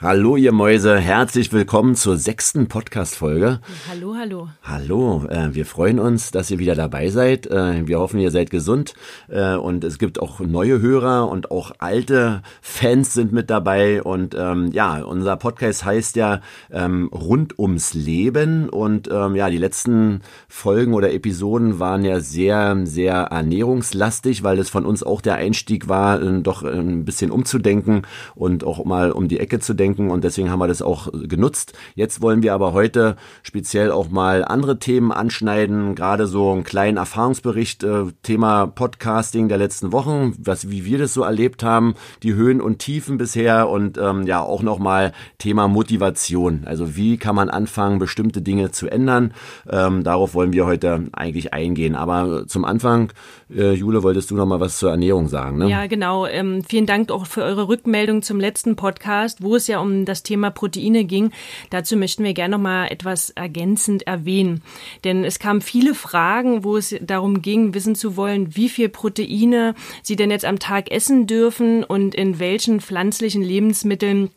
Hallo 0.00 0.36
ihr 0.36 0.50
Mäuse, 0.50 0.98
herzlich 0.98 1.52
willkommen 1.52 1.94
zur 1.94 2.16
sechsten 2.16 2.66
Podcast-Folge. 2.66 3.60
Hallo, 3.88 4.16
hallo. 4.18 4.48
Hallo, 4.64 5.24
äh, 5.30 5.54
wir 5.54 5.64
freuen 5.64 6.00
uns, 6.00 6.32
dass 6.32 6.50
ihr 6.50 6.58
wieder 6.58 6.74
dabei 6.74 7.10
seid. 7.10 7.46
Äh, 7.46 7.86
wir 7.86 8.00
hoffen, 8.00 8.18
ihr 8.18 8.32
seid 8.32 8.50
gesund 8.50 8.94
äh, 9.28 9.54
und 9.54 9.84
es 9.84 9.98
gibt 9.98 10.20
auch 10.20 10.40
neue 10.40 10.80
Hörer 10.80 11.28
und 11.28 11.52
auch 11.52 11.70
alte 11.78 12.42
Fans 12.60 13.14
sind 13.14 13.32
mit 13.32 13.50
dabei. 13.50 14.02
Und 14.02 14.34
ähm, 14.36 14.72
ja, 14.72 15.00
unser 15.00 15.36
Podcast 15.36 15.84
heißt 15.84 16.16
ja 16.16 16.40
ähm, 16.72 17.08
Rund 17.14 17.56
ums 17.60 17.94
Leben 17.94 18.68
und 18.68 19.08
ähm, 19.10 19.36
ja, 19.36 19.48
die 19.48 19.58
letzten 19.58 20.22
Folgen 20.48 20.92
oder 20.92 21.12
Episoden 21.12 21.78
waren 21.78 22.04
ja 22.04 22.18
sehr, 22.18 22.76
sehr 22.82 23.14
ernährungslastig, 23.14 24.42
weil 24.42 24.58
es 24.58 24.70
von 24.70 24.86
uns 24.86 25.04
auch 25.04 25.20
der 25.20 25.36
Einstieg 25.36 25.88
war, 25.88 26.20
äh, 26.20 26.42
doch 26.42 26.64
ein 26.64 27.04
bisschen 27.04 27.30
umzudenken 27.30 28.02
und 28.34 28.64
auch 28.64 28.84
mal 28.84 29.12
um 29.12 29.28
die 29.28 29.38
Ecke 29.38 29.60
zu 29.60 29.72
denken 29.72 29.83
denken 29.84 30.10
und 30.10 30.24
deswegen 30.24 30.50
haben 30.50 30.60
wir 30.60 30.68
das 30.68 30.80
auch 30.80 31.08
genutzt. 31.12 31.74
Jetzt 31.94 32.22
wollen 32.22 32.42
wir 32.42 32.54
aber 32.54 32.72
heute 32.72 33.16
speziell 33.42 33.90
auch 33.90 34.08
mal 34.08 34.44
andere 34.44 34.78
Themen 34.78 35.12
anschneiden, 35.12 35.94
gerade 35.94 36.26
so 36.26 36.52
einen 36.52 36.64
kleinen 36.64 36.96
Erfahrungsbericht, 36.96 37.84
äh, 37.84 38.04
Thema 38.22 38.66
Podcasting 38.66 39.48
der 39.48 39.58
letzten 39.58 39.92
Wochen, 39.92 40.34
was, 40.38 40.70
wie 40.70 40.86
wir 40.86 40.98
das 40.98 41.12
so 41.12 41.22
erlebt 41.22 41.62
haben, 41.62 41.94
die 42.22 42.34
Höhen 42.34 42.62
und 42.62 42.78
Tiefen 42.78 43.18
bisher 43.18 43.68
und 43.68 43.98
ähm, 43.98 44.26
ja 44.26 44.40
auch 44.40 44.62
nochmal 44.62 45.12
Thema 45.38 45.68
Motivation. 45.68 46.62
Also 46.64 46.96
wie 46.96 47.18
kann 47.18 47.36
man 47.36 47.50
anfangen, 47.50 47.98
bestimmte 47.98 48.40
Dinge 48.40 48.70
zu 48.70 48.88
ändern? 48.88 49.34
Ähm, 49.68 50.02
darauf 50.02 50.34
wollen 50.34 50.54
wir 50.54 50.64
heute 50.64 51.08
eigentlich 51.12 51.52
eingehen. 51.52 51.94
Aber 51.94 52.46
zum 52.46 52.64
Anfang, 52.64 53.12
äh, 53.54 53.72
Jule, 53.72 54.02
wolltest 54.02 54.30
du 54.30 54.36
noch 54.36 54.46
mal 54.46 54.60
was 54.60 54.78
zur 54.78 54.90
Ernährung 54.90 55.28
sagen? 55.28 55.58
Ne? 55.58 55.68
Ja, 55.68 55.86
genau. 55.86 56.26
Ähm, 56.26 56.62
vielen 56.66 56.86
Dank 56.86 57.10
auch 57.10 57.26
für 57.26 57.42
eure 57.42 57.68
Rückmeldung 57.68 58.22
zum 58.22 58.40
letzten 58.40 58.76
Podcast, 58.76 59.42
wo 59.42 59.56
es 59.56 59.66
ja 59.66 59.73
um 59.80 60.04
das 60.04 60.22
Thema 60.22 60.50
Proteine 60.50 61.04
ging. 61.04 61.30
Dazu 61.70 61.96
möchten 61.96 62.24
wir 62.24 62.34
gerne 62.34 62.56
noch 62.56 62.62
mal 62.62 62.86
etwas 62.86 63.30
ergänzend 63.30 64.06
erwähnen. 64.06 64.62
Denn 65.04 65.24
es 65.24 65.38
kamen 65.38 65.60
viele 65.60 65.94
Fragen, 65.94 66.64
wo 66.64 66.76
es 66.76 66.94
darum 67.00 67.42
ging, 67.42 67.74
wissen 67.74 67.94
zu 67.94 68.16
wollen, 68.16 68.56
wie 68.56 68.68
viel 68.68 68.88
Proteine 68.88 69.74
Sie 70.02 70.16
denn 70.16 70.30
jetzt 70.30 70.44
am 70.44 70.58
Tag 70.58 70.90
essen 70.90 71.26
dürfen 71.26 71.84
und 71.84 72.14
in 72.14 72.38
welchen 72.38 72.80
pflanzlichen 72.80 73.42
Lebensmitteln 73.42 74.30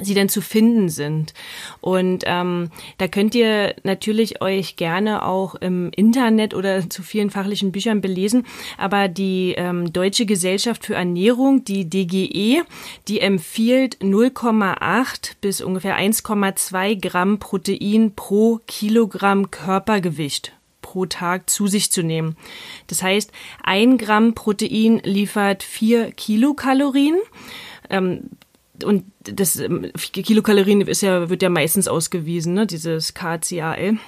sie 0.00 0.14
denn 0.14 0.28
zu 0.28 0.40
finden 0.40 0.88
sind. 0.88 1.34
Und 1.80 2.24
ähm, 2.26 2.70
da 2.98 3.08
könnt 3.08 3.34
ihr 3.34 3.74
natürlich 3.84 4.42
euch 4.42 4.76
gerne 4.76 5.24
auch 5.24 5.54
im 5.54 5.90
Internet 5.94 6.54
oder 6.54 6.88
zu 6.88 7.02
vielen 7.02 7.30
fachlichen 7.30 7.72
Büchern 7.72 8.00
belesen. 8.00 8.44
Aber 8.76 9.08
die 9.08 9.54
ähm, 9.56 9.92
Deutsche 9.92 10.26
Gesellschaft 10.26 10.84
für 10.84 10.94
Ernährung, 10.94 11.64
die 11.64 11.88
DGE, 11.88 12.62
die 13.08 13.20
empfiehlt 13.20 13.98
0,8 13.98 15.32
bis 15.40 15.60
ungefähr 15.60 15.98
1,2 15.98 17.00
Gramm 17.00 17.38
Protein 17.38 18.12
pro 18.14 18.60
Kilogramm 18.66 19.50
Körpergewicht 19.50 20.52
pro 20.82 21.06
Tag 21.06 21.48
zu 21.48 21.66
sich 21.66 21.90
zu 21.90 22.02
nehmen. 22.02 22.36
Das 22.88 23.02
heißt, 23.02 23.32
ein 23.62 23.96
Gramm 23.96 24.34
Protein 24.34 25.00
liefert 25.02 25.62
vier 25.62 26.12
Kilokalorien. 26.12 27.16
Ähm, 27.90 28.30
und 28.82 29.04
das 29.22 29.56
ähm, 29.56 29.92
Kilokalorien 29.94 30.80
ist 30.80 31.02
ja, 31.02 31.28
wird 31.28 31.42
ja 31.42 31.50
meistens 31.50 31.86
ausgewiesen, 31.86 32.54
ne, 32.54 32.66
dieses 32.66 33.14
KCAL. 33.14 33.98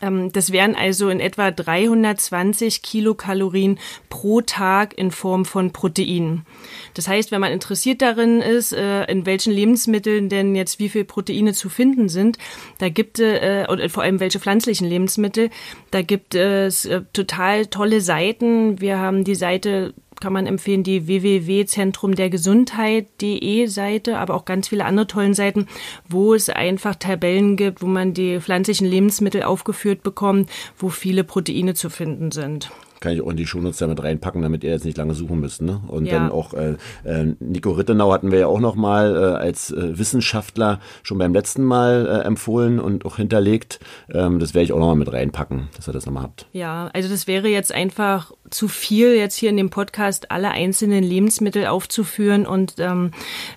Ähm, 0.00 0.32
das 0.32 0.52
wären 0.52 0.74
also 0.74 1.08
in 1.08 1.20
etwa 1.20 1.50
320 1.50 2.82
Kilokalorien 2.82 3.78
pro 4.08 4.40
Tag 4.40 4.96
in 4.96 5.10
Form 5.10 5.44
von 5.44 5.72
Proteinen. 5.72 6.46
Das 6.94 7.08
heißt, 7.08 7.30
wenn 7.30 7.40
man 7.40 7.52
interessiert 7.52 8.02
darin 8.02 8.40
ist, 8.40 8.72
äh, 8.72 9.04
in 9.04 9.26
welchen 9.26 9.52
Lebensmitteln 9.52 10.28
denn 10.28 10.54
jetzt 10.54 10.78
wie 10.78 10.88
viel 10.88 11.04
Proteine 11.04 11.52
zu 11.52 11.68
finden 11.68 12.08
sind, 12.08 12.38
da 12.78 12.88
gibt 12.88 13.18
es, 13.18 13.42
äh, 13.42 13.66
oder 13.70 13.88
vor 13.88 14.02
allem 14.02 14.20
welche 14.20 14.40
pflanzlichen 14.40 14.88
Lebensmittel, 14.88 15.50
da 15.90 16.02
gibt 16.02 16.34
es 16.34 16.86
äh, 16.86 17.02
total 17.12 17.66
tolle 17.66 18.00
Seiten. 18.00 18.80
Wir 18.80 18.98
haben 18.98 19.24
die 19.24 19.34
Seite 19.34 19.94
kann 20.20 20.32
man 20.32 20.46
empfehlen, 20.46 20.82
die 20.82 21.06
www.zentrumdergesundheit.de 21.06 23.66
Seite, 23.66 24.18
aber 24.18 24.34
auch 24.34 24.44
ganz 24.44 24.68
viele 24.68 24.84
andere 24.84 25.06
tollen 25.06 25.34
Seiten, 25.34 25.66
wo 26.08 26.34
es 26.34 26.48
einfach 26.48 26.94
Tabellen 26.94 27.56
gibt, 27.56 27.82
wo 27.82 27.86
man 27.86 28.14
die 28.14 28.40
pflanzlichen 28.40 28.86
Lebensmittel 28.86 29.42
aufgeführt 29.42 30.02
bekommt, 30.02 30.50
wo 30.78 30.88
viele 30.88 31.24
Proteine 31.24 31.74
zu 31.74 31.90
finden 31.90 32.30
sind 32.30 32.70
kann 33.00 33.12
ich 33.12 33.22
auch 33.22 33.30
in 33.30 33.36
die 33.36 33.46
Shownotes 33.46 33.78
damit 33.78 34.02
reinpacken, 34.02 34.42
damit 34.42 34.62
ihr 34.62 34.70
jetzt 34.70 34.84
nicht 34.84 34.98
lange 34.98 35.14
suchen 35.14 35.40
müsst. 35.40 35.62
Ne? 35.62 35.80
Und 35.88 36.06
ja. 36.06 36.18
dann 36.18 36.30
auch 36.30 36.54
äh, 36.54 36.76
äh, 37.04 37.34
Nico 37.40 37.72
Rittenau 37.72 38.12
hatten 38.12 38.30
wir 38.30 38.40
ja 38.40 38.46
auch 38.46 38.60
noch 38.60 38.74
mal 38.74 39.16
äh, 39.16 39.18
als 39.36 39.70
äh, 39.70 39.98
Wissenschaftler 39.98 40.80
schon 41.02 41.18
beim 41.18 41.32
letzten 41.32 41.64
Mal 41.64 42.06
äh, 42.06 42.26
empfohlen 42.26 42.78
und 42.78 43.04
auch 43.04 43.16
hinterlegt. 43.16 43.80
Ähm, 44.12 44.38
das 44.38 44.54
werde 44.54 44.64
ich 44.64 44.72
auch 44.72 44.78
noch 44.78 44.88
mal 44.88 44.96
mit 44.96 45.12
reinpacken, 45.12 45.68
dass 45.76 45.88
ihr 45.88 45.92
das 45.92 46.06
nochmal 46.06 46.24
habt. 46.24 46.46
Ja, 46.52 46.90
also 46.92 47.08
das 47.08 47.26
wäre 47.26 47.48
jetzt 47.48 47.72
einfach 47.72 48.32
zu 48.50 48.68
viel, 48.68 49.14
jetzt 49.14 49.36
hier 49.36 49.50
in 49.50 49.56
dem 49.56 49.70
Podcast 49.70 50.30
alle 50.30 50.50
einzelnen 50.50 51.02
Lebensmittel 51.02 51.66
aufzuführen 51.66 52.46
und, 52.46 52.74
ähm, 52.78 53.12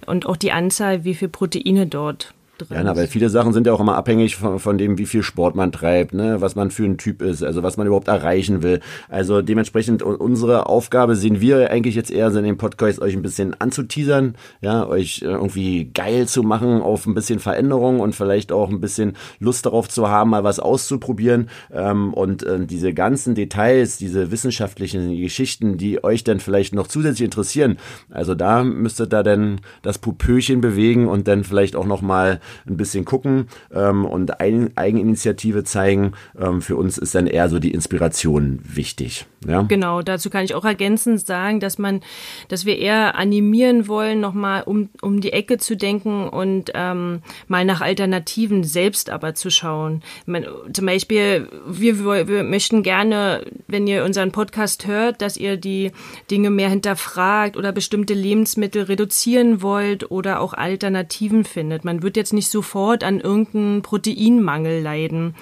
und 0.05 0.25
auch 0.25 0.37
die 0.37 0.51
Anzahl, 0.51 1.03
wie 1.03 1.15
viel 1.15 1.29
Proteine 1.29 1.87
dort 1.87 2.33
drin. 2.57 2.85
Ja, 2.85 2.95
weil 2.95 3.07
viele 3.07 3.29
Sachen 3.29 3.53
sind 3.53 3.67
ja 3.67 3.73
auch 3.73 3.79
immer 3.79 3.95
abhängig 3.95 4.35
von, 4.35 4.59
von 4.59 4.77
dem, 4.77 4.97
wie 4.97 5.05
viel 5.05 5.23
Sport 5.23 5.55
man 5.55 5.71
treibt, 5.71 6.13
ne, 6.13 6.41
was 6.41 6.55
man 6.55 6.71
für 6.71 6.85
ein 6.85 6.97
Typ 6.97 7.21
ist, 7.21 7.43
also 7.43 7.63
was 7.63 7.77
man 7.77 7.87
überhaupt 7.87 8.07
erreichen 8.07 8.63
will. 8.63 8.79
Also 9.09 9.41
dementsprechend 9.41 10.03
unsere 10.03 10.67
Aufgabe 10.67 11.15
sehen 11.15 11.41
wir 11.41 11.71
eigentlich 11.71 11.95
jetzt 11.95 12.11
eher 12.11 12.31
so 12.31 12.39
in 12.39 12.45
dem 12.45 12.57
Podcast, 12.57 13.01
euch 13.01 13.15
ein 13.15 13.21
bisschen 13.21 13.59
anzuteasern, 13.59 14.35
ja, 14.61 14.87
euch 14.87 15.21
äh, 15.21 15.25
irgendwie 15.25 15.85
geil 15.93 16.27
zu 16.27 16.43
machen 16.43 16.81
auf 16.81 17.05
ein 17.05 17.13
bisschen 17.13 17.39
Veränderung 17.39 17.99
und 17.99 18.15
vielleicht 18.15 18.51
auch 18.51 18.69
ein 18.69 18.81
bisschen 18.81 19.13
Lust 19.39 19.65
darauf 19.65 19.89
zu 19.89 20.09
haben, 20.09 20.29
mal 20.29 20.43
was 20.43 20.59
auszuprobieren. 20.59 21.49
Ähm, 21.71 22.13
und 22.13 22.43
äh, 22.43 22.65
diese 22.65 22.93
ganzen 22.93 23.35
Details, 23.35 23.97
diese 23.97 24.31
wissenschaftlichen 24.31 25.15
Geschichten, 25.17 25.77
die 25.77 26.03
euch 26.03 26.23
dann 26.23 26.39
vielleicht 26.39 26.73
noch 26.73 26.87
zusätzlich 26.87 27.25
interessieren, 27.25 27.77
also 28.09 28.35
da 28.35 28.63
müsstet 28.63 29.13
ihr 29.13 29.23
dann 29.23 29.61
das 29.81 29.97
Pupöchen 29.97 30.61
bewegen 30.61 31.07
und 31.07 31.27
dann 31.27 31.43
vielleicht 31.43 31.75
auch 31.75 31.85
noch 31.85 32.01
mal 32.01 32.39
ein 32.67 32.77
bisschen 32.77 33.05
gucken 33.05 33.47
ähm, 33.73 34.05
und 34.05 34.39
ein, 34.39 34.71
Eigeninitiative 34.75 35.63
zeigen. 35.63 36.13
Ähm, 36.39 36.61
für 36.61 36.75
uns 36.75 36.97
ist 36.97 37.15
dann 37.15 37.27
eher 37.27 37.49
so 37.49 37.59
die 37.59 37.71
Inspiration 37.71 38.59
wichtig. 38.63 39.25
Ja? 39.47 39.63
Genau, 39.63 40.01
dazu 40.01 40.29
kann 40.29 40.45
ich 40.45 40.55
auch 40.55 40.65
ergänzend 40.65 41.25
sagen, 41.25 41.59
dass 41.59 41.77
man, 41.77 42.01
dass 42.47 42.65
wir 42.65 42.77
eher 42.77 43.15
animieren 43.15 43.87
wollen, 43.87 44.19
nochmal 44.19 44.63
um, 44.63 44.89
um 45.01 45.21
die 45.21 45.33
Ecke 45.33 45.57
zu 45.57 45.75
denken 45.75 46.27
und 46.29 46.71
ähm, 46.73 47.21
mal 47.47 47.65
nach 47.65 47.81
Alternativen 47.81 48.63
selbst 48.63 49.09
aber 49.09 49.35
zu 49.35 49.49
schauen. 49.49 50.01
Meine, 50.25 50.47
zum 50.71 50.85
Beispiel, 50.85 51.49
wir, 51.67 52.27
wir 52.27 52.43
möchten 52.43 52.83
gerne, 52.83 53.45
wenn 53.67 53.87
ihr 53.87 54.03
unseren 54.03 54.31
Podcast 54.31 54.87
hört, 54.87 55.21
dass 55.21 55.37
ihr 55.37 55.57
die 55.57 55.91
Dinge 56.31 56.49
mehr 56.49 56.69
hinterfragt 56.69 57.57
oder 57.57 57.71
bestimmte 57.71 58.13
Lebensmittel 58.13 58.83
reduzieren 58.83 59.61
wollt 59.61 60.11
oder 60.11 60.39
auch 60.39 60.53
Alternativen 60.53 61.43
findet. 61.43 61.85
Man 61.85 62.03
wird 62.03 62.17
jetzt 62.17 62.32
nicht 62.33 62.49
sofort 62.49 63.03
an 63.03 63.19
irgendeinen 63.19 63.81
Proteinmangel 63.81 64.81
leiden. 64.81 65.35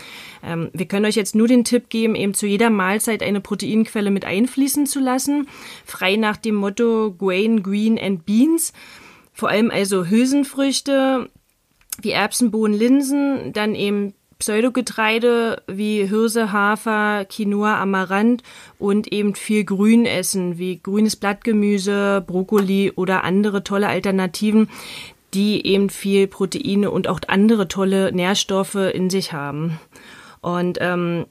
Ähm, 0.43 0.69
wir 0.73 0.85
können 0.85 1.05
euch 1.05 1.15
jetzt 1.15 1.35
nur 1.35 1.47
den 1.47 1.63
Tipp 1.63 1.89
geben, 1.89 2.15
eben 2.15 2.33
zu 2.33 2.45
jeder 2.45 2.69
Mahlzeit 2.69 3.23
eine 3.23 3.41
Proteinquelle 3.41 4.11
mit 4.11 4.25
einfließen 4.25 4.85
zu 4.85 4.99
lassen, 4.99 5.47
frei 5.85 6.15
nach 6.15 6.37
dem 6.37 6.55
Motto 6.55 7.13
Grain, 7.17 7.63
Green 7.63 7.99
and 7.99 8.25
Beans. 8.25 8.73
Vor 9.33 9.49
allem 9.49 9.71
also 9.71 10.05
Hülsenfrüchte 10.05 11.29
wie 12.01 12.11
Erbsen, 12.11 12.51
Bohnen, 12.51 12.77
Linsen, 12.77 13.53
dann 13.53 13.75
eben 13.75 14.13
Pseudogetreide 14.41 15.61
wie 15.67 16.07
Hirse, 16.07 16.51
Hafer, 16.51 17.25
Quinoa, 17.25 17.79
Amaranth 17.79 18.41
und 18.79 19.11
eben 19.13 19.35
viel 19.35 19.63
Grün 19.63 20.07
essen, 20.07 20.57
wie 20.57 20.79
grünes 20.81 21.15
Blattgemüse, 21.15 22.23
Brokkoli 22.25 22.91
oder 22.95 23.23
andere 23.23 23.63
tolle 23.63 23.87
Alternativen, 23.87 24.67
die 25.33 25.65
eben 25.65 25.89
viel 25.89 26.27
Proteine 26.27 26.91
und 26.91 27.07
auch 27.07 27.19
andere 27.27 27.67
tolle 27.67 28.11
Nährstoffe 28.11 28.75
in 28.75 29.09
sich 29.09 29.33
haben. 29.33 29.79
Und 30.41 30.77
ähm, 30.81 31.25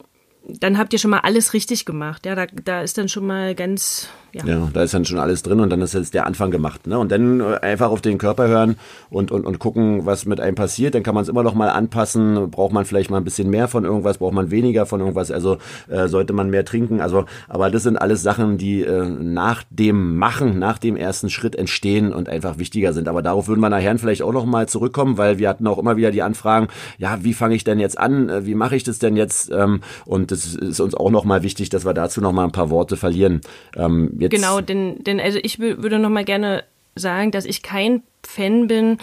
dann 0.58 0.78
habt 0.78 0.92
ihr 0.92 0.98
schon 0.98 1.10
mal 1.10 1.20
alles 1.20 1.52
richtig 1.54 1.84
gemacht. 1.84 2.26
Ja, 2.26 2.34
da, 2.34 2.46
da 2.46 2.82
ist 2.82 2.98
dann 2.98 3.08
schon 3.08 3.26
mal 3.26 3.54
ganz 3.54 4.08
ja. 4.32 4.44
ja. 4.44 4.70
da 4.72 4.82
ist 4.82 4.94
dann 4.94 5.04
schon 5.04 5.18
alles 5.18 5.42
drin 5.42 5.60
und 5.60 5.70
dann 5.70 5.80
ist 5.82 5.94
jetzt 5.94 6.14
der 6.14 6.26
Anfang 6.26 6.50
gemacht. 6.50 6.86
Ne? 6.86 6.98
Und 6.98 7.10
dann 7.10 7.40
äh, 7.40 7.58
einfach 7.62 7.90
auf 7.90 8.00
den 8.00 8.18
Körper 8.18 8.48
hören 8.48 8.76
und, 9.08 9.30
und, 9.30 9.44
und 9.44 9.58
gucken, 9.58 10.06
was 10.06 10.24
mit 10.24 10.40
einem 10.40 10.54
passiert. 10.54 10.94
Dann 10.94 11.02
kann 11.02 11.14
man 11.14 11.22
es 11.22 11.28
immer 11.28 11.42
noch 11.42 11.54
mal 11.54 11.70
anpassen. 11.70 12.50
Braucht 12.50 12.72
man 12.72 12.84
vielleicht 12.84 13.10
mal 13.10 13.16
ein 13.16 13.24
bisschen 13.24 13.50
mehr 13.50 13.68
von 13.68 13.84
irgendwas, 13.84 14.18
braucht 14.18 14.34
man 14.34 14.50
weniger 14.50 14.86
von 14.86 15.00
irgendwas. 15.00 15.30
Also 15.30 15.58
äh, 15.88 16.06
sollte 16.08 16.32
man 16.32 16.50
mehr 16.50 16.64
trinken. 16.64 17.00
Also, 17.00 17.24
aber 17.48 17.70
das 17.70 17.82
sind 17.82 17.96
alles 17.96 18.22
Sachen, 18.22 18.58
die 18.58 18.82
äh, 18.82 19.08
nach 19.08 19.64
dem 19.70 20.16
Machen, 20.16 20.58
nach 20.58 20.78
dem 20.78 20.96
ersten 20.96 21.30
Schritt 21.30 21.56
entstehen 21.56 22.12
und 22.12 22.28
einfach 22.28 22.58
wichtiger 22.58 22.92
sind. 22.92 23.08
Aber 23.08 23.22
darauf 23.22 23.48
würden 23.48 23.60
wir 23.60 23.70
nachher 23.70 23.90
vielleicht 23.98 24.22
auch 24.22 24.32
noch 24.32 24.46
mal 24.46 24.68
zurückkommen, 24.68 25.18
weil 25.18 25.38
wir 25.38 25.48
hatten 25.48 25.66
auch 25.66 25.78
immer 25.78 25.96
wieder 25.96 26.12
die 26.12 26.22
Anfragen, 26.22 26.68
ja, 26.98 27.24
wie 27.24 27.34
fange 27.34 27.56
ich 27.56 27.64
denn 27.64 27.80
jetzt 27.80 27.98
an? 27.98 28.28
Äh, 28.28 28.46
wie 28.46 28.54
mache 28.54 28.76
ich 28.76 28.84
das 28.84 29.00
denn 29.00 29.16
jetzt? 29.16 29.50
Ähm, 29.50 29.80
und 30.04 30.30
das 30.30 30.39
ist 30.46 30.80
uns 30.80 30.94
auch 30.94 31.10
noch 31.10 31.24
mal 31.24 31.42
wichtig, 31.42 31.68
dass 31.70 31.84
wir 31.84 31.94
dazu 31.94 32.20
noch 32.20 32.32
mal 32.32 32.44
ein 32.44 32.52
paar 32.52 32.70
Worte 32.70 32.96
verlieren. 32.96 33.40
Ähm, 33.76 34.10
genau, 34.18 34.60
denn, 34.60 35.02
denn 35.04 35.20
also 35.20 35.38
ich 35.42 35.58
würde 35.58 35.98
noch 35.98 36.10
mal 36.10 36.24
gerne 36.24 36.64
sagen, 36.94 37.30
dass 37.30 37.44
ich 37.44 37.62
kein 37.62 38.02
Fan 38.26 38.66
bin, 38.66 38.98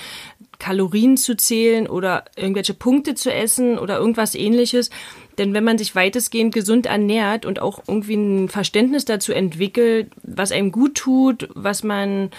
Kalorien 0.60 1.18
zu 1.18 1.36
zählen 1.36 1.88
oder 1.88 2.26
irgendwelche 2.36 2.74
Punkte 2.74 3.16
zu 3.16 3.32
essen 3.32 3.78
oder 3.78 3.98
irgendwas 3.98 4.36
ähnliches. 4.36 4.90
Denn 5.38 5.54
wenn 5.54 5.64
man 5.64 5.78
sich 5.78 5.96
weitestgehend 5.96 6.54
gesund 6.54 6.88
ernährt 6.88 7.46
und 7.46 7.60
auch 7.60 7.84
irgendwie 7.88 8.16
ein 8.16 8.50
Verständnis 8.50 9.06
dazu 9.06 9.34
entwickelt, 9.34 10.12
was 10.24 10.52
einem 10.52 10.72
gut 10.72 10.96
tut, 10.96 11.48
was 11.54 11.84
man, 11.84 12.32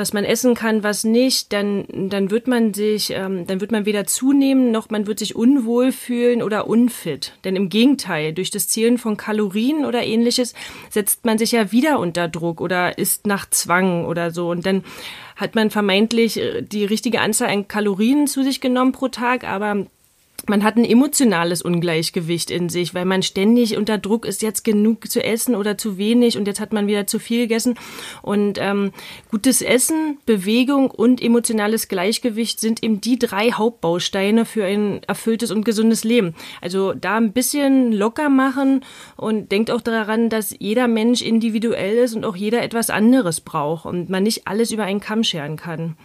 was 0.00 0.12
man 0.12 0.24
essen 0.24 0.54
kann, 0.54 0.82
was 0.82 1.04
nicht, 1.04 1.52
dann, 1.52 1.84
dann 1.88 2.30
wird 2.30 2.48
man 2.48 2.74
sich, 2.74 3.10
ähm, 3.10 3.46
dann 3.46 3.60
wird 3.60 3.70
man 3.70 3.86
weder 3.86 4.06
zunehmen, 4.06 4.72
noch 4.72 4.90
man 4.90 5.06
wird 5.06 5.20
sich 5.20 5.36
unwohl 5.36 5.92
fühlen 5.92 6.42
oder 6.42 6.66
unfit. 6.66 7.34
Denn 7.44 7.54
im 7.54 7.68
Gegenteil, 7.68 8.32
durch 8.32 8.50
das 8.50 8.66
Zählen 8.66 8.98
von 8.98 9.16
Kalorien 9.16 9.84
oder 9.84 10.02
ähnliches 10.02 10.54
setzt 10.88 11.24
man 11.24 11.38
sich 11.38 11.52
ja 11.52 11.70
wieder 11.70 12.00
unter 12.00 12.26
Druck 12.26 12.60
oder 12.60 12.98
isst 12.98 13.26
nach 13.26 13.48
Zwang 13.50 14.06
oder 14.06 14.32
so. 14.32 14.50
Und 14.50 14.66
dann 14.66 14.82
hat 15.36 15.54
man 15.54 15.70
vermeintlich 15.70 16.38
äh, 16.38 16.62
die 16.62 16.84
richtige 16.84 17.20
Anzahl 17.20 17.48
an 17.48 17.68
Kalorien 17.68 18.26
zu 18.26 18.42
sich 18.42 18.60
genommen 18.60 18.92
pro 18.92 19.08
Tag, 19.08 19.44
aber 19.44 19.86
man 20.48 20.64
hat 20.64 20.76
ein 20.76 20.84
emotionales 20.84 21.62
Ungleichgewicht 21.62 22.50
in 22.50 22.68
sich, 22.68 22.94
weil 22.94 23.04
man 23.04 23.22
ständig 23.22 23.76
unter 23.76 23.98
Druck 23.98 24.24
ist, 24.24 24.42
jetzt 24.42 24.64
genug 24.64 25.10
zu 25.10 25.22
essen 25.22 25.54
oder 25.54 25.76
zu 25.76 25.98
wenig 25.98 26.38
und 26.38 26.46
jetzt 26.46 26.60
hat 26.60 26.72
man 26.72 26.86
wieder 26.86 27.06
zu 27.06 27.18
viel 27.18 27.42
gegessen. 27.42 27.74
Und 28.22 28.58
ähm, 28.58 28.92
gutes 29.30 29.62
Essen, 29.62 30.18
Bewegung 30.26 30.90
und 30.90 31.22
emotionales 31.22 31.88
Gleichgewicht 31.88 32.60
sind 32.60 32.82
eben 32.82 33.00
die 33.00 33.18
drei 33.18 33.52
Hauptbausteine 33.52 34.44
für 34.44 34.64
ein 34.64 35.02
erfülltes 35.04 35.50
und 35.50 35.64
gesundes 35.64 36.04
Leben. 36.04 36.34
Also 36.60 36.92
da 36.94 37.16
ein 37.16 37.32
bisschen 37.32 37.92
locker 37.92 38.28
machen 38.28 38.84
und 39.16 39.52
denkt 39.52 39.70
auch 39.70 39.80
daran, 39.80 40.28
dass 40.28 40.54
jeder 40.58 40.88
Mensch 40.88 41.22
individuell 41.22 41.96
ist 41.98 42.14
und 42.14 42.24
auch 42.24 42.36
jeder 42.36 42.62
etwas 42.62 42.90
anderes 42.90 43.40
braucht 43.40 43.86
und 43.86 44.08
man 44.08 44.22
nicht 44.22 44.46
alles 44.46 44.70
über 44.70 44.84
einen 44.84 45.00
Kamm 45.00 45.24
scheren 45.24 45.56
kann. 45.56 45.96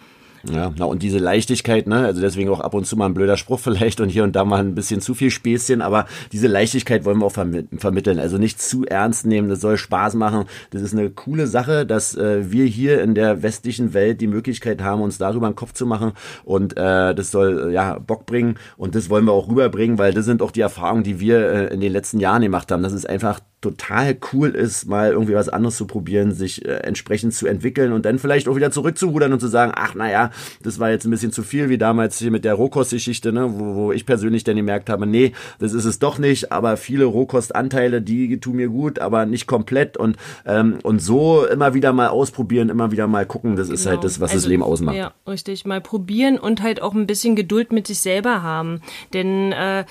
Ja, 0.51 0.71
na 0.77 0.85
und 0.85 1.01
diese 1.01 1.17
Leichtigkeit, 1.17 1.87
ne, 1.87 2.05
also 2.05 2.21
deswegen 2.21 2.49
auch 2.49 2.59
ab 2.59 2.73
und 2.73 2.85
zu 2.85 2.95
mal 2.97 3.07
ein 3.07 3.13
blöder 3.13 3.37
Spruch 3.37 3.59
vielleicht 3.59 3.99
und 3.99 4.09
hier 4.09 4.23
und 4.23 4.35
da 4.35 4.45
mal 4.45 4.59
ein 4.59 4.75
bisschen 4.75 5.01
zu 5.01 5.13
viel 5.15 5.31
Späßchen, 5.31 5.81
aber 5.81 6.05
diese 6.31 6.47
Leichtigkeit 6.47 7.05
wollen 7.05 7.19
wir 7.19 7.25
auch 7.25 7.31
verm 7.31 7.67
vermitteln. 7.77 8.19
Also 8.19 8.37
nicht 8.37 8.61
zu 8.61 8.85
ernst 8.85 9.25
nehmen, 9.25 9.49
das 9.49 9.61
soll 9.61 9.77
Spaß 9.77 10.15
machen. 10.15 10.45
Das 10.71 10.81
ist 10.81 10.93
eine 10.93 11.09
coole 11.09 11.47
Sache, 11.47 11.85
dass 11.85 12.15
äh, 12.15 12.51
wir 12.51 12.65
hier 12.65 13.01
in 13.01 13.15
der 13.15 13.43
westlichen 13.43 13.93
Welt 13.93 14.21
die 14.21 14.27
Möglichkeit 14.27 14.81
haben, 14.81 15.01
uns 15.01 15.17
darüber 15.17 15.47
einen 15.47 15.55
Kopf 15.55 15.73
zu 15.73 15.85
machen 15.85 16.11
und 16.43 16.77
äh, 16.77 17.15
das 17.15 17.31
soll 17.31 17.69
äh, 17.69 17.73
ja 17.73 17.97
Bock 17.99 18.25
bringen 18.25 18.55
und 18.77 18.95
das 18.95 19.09
wollen 19.09 19.25
wir 19.25 19.31
auch 19.31 19.47
rüberbringen, 19.47 19.97
weil 19.97 20.13
das 20.13 20.25
sind 20.25 20.41
auch 20.41 20.51
die 20.51 20.61
Erfahrungen, 20.61 21.03
die 21.03 21.19
wir 21.19 21.49
äh, 21.49 21.73
in 21.73 21.79
den 21.79 21.91
letzten 21.91 22.19
Jahren 22.19 22.41
gemacht 22.41 22.71
haben. 22.71 22.83
Das 22.83 22.93
ist 22.93 23.09
einfach 23.09 23.39
total 23.65 24.15
cool 24.31 24.49
ist, 24.49 24.85
mal 24.85 25.11
irgendwie 25.11 25.33
was 25.33 25.49
anderes 25.49 25.75
zu 25.77 25.87
probieren, 25.87 26.31
sich 26.31 26.63
äh, 26.65 26.75
entsprechend 26.83 27.33
zu 27.33 27.47
entwickeln 27.47 27.93
und 27.93 28.05
dann 28.05 28.19
vielleicht 28.19 28.47
auch 28.47 28.55
wieder 28.55 28.69
zurückzurudern 28.69 29.33
und 29.33 29.39
zu 29.39 29.47
sagen, 29.47 29.71
ach 29.75 29.95
naja, 29.95 30.29
das 30.61 30.77
war 30.77 30.91
jetzt 30.91 31.05
ein 31.05 31.09
bisschen 31.09 31.31
zu 31.31 31.41
viel, 31.41 31.67
wie 31.69 31.79
damals 31.79 32.19
hier 32.19 32.29
mit 32.29 32.45
der 32.45 32.53
Rohkostgeschichte, 32.53 33.33
ne, 33.33 33.51
wo, 33.51 33.75
wo 33.75 33.91
ich 33.91 34.05
persönlich 34.05 34.43
dann 34.43 34.55
gemerkt 34.55 34.87
habe, 34.91 35.07
nee, 35.07 35.31
das 35.57 35.73
ist 35.73 35.85
es 35.85 35.97
doch 35.97 36.19
nicht, 36.19 36.51
aber 36.51 36.77
viele 36.77 37.05
Rohkostanteile, 37.05 38.03
die 38.03 38.39
tun 38.39 38.57
mir 38.57 38.67
gut, 38.69 38.99
aber 38.99 39.25
nicht 39.25 39.47
komplett 39.47 39.97
und, 39.97 40.15
ähm, 40.45 40.77
und 40.83 40.99
so 40.99 41.43
immer 41.47 41.73
wieder 41.73 41.91
mal 41.91 42.09
ausprobieren, 42.09 42.69
immer 42.69 42.91
wieder 42.91 43.07
mal 43.07 43.25
gucken, 43.25 43.55
das 43.55 43.69
genau. 43.69 43.79
ist 43.79 43.85
halt 43.87 44.03
das, 44.03 44.19
was 44.19 44.29
also, 44.29 44.43
das 44.43 44.49
Leben 44.49 44.61
ausmacht. 44.61 44.95
Ja, 44.95 45.13
richtig, 45.27 45.65
mal 45.65 45.81
probieren 45.81 46.37
und 46.37 46.61
halt 46.61 46.83
auch 46.83 46.93
ein 46.93 47.07
bisschen 47.07 47.35
Geduld 47.35 47.71
mit 47.71 47.87
sich 47.87 47.99
selber 47.99 48.43
haben, 48.43 48.81
denn 49.13 49.53
äh, 49.53 49.85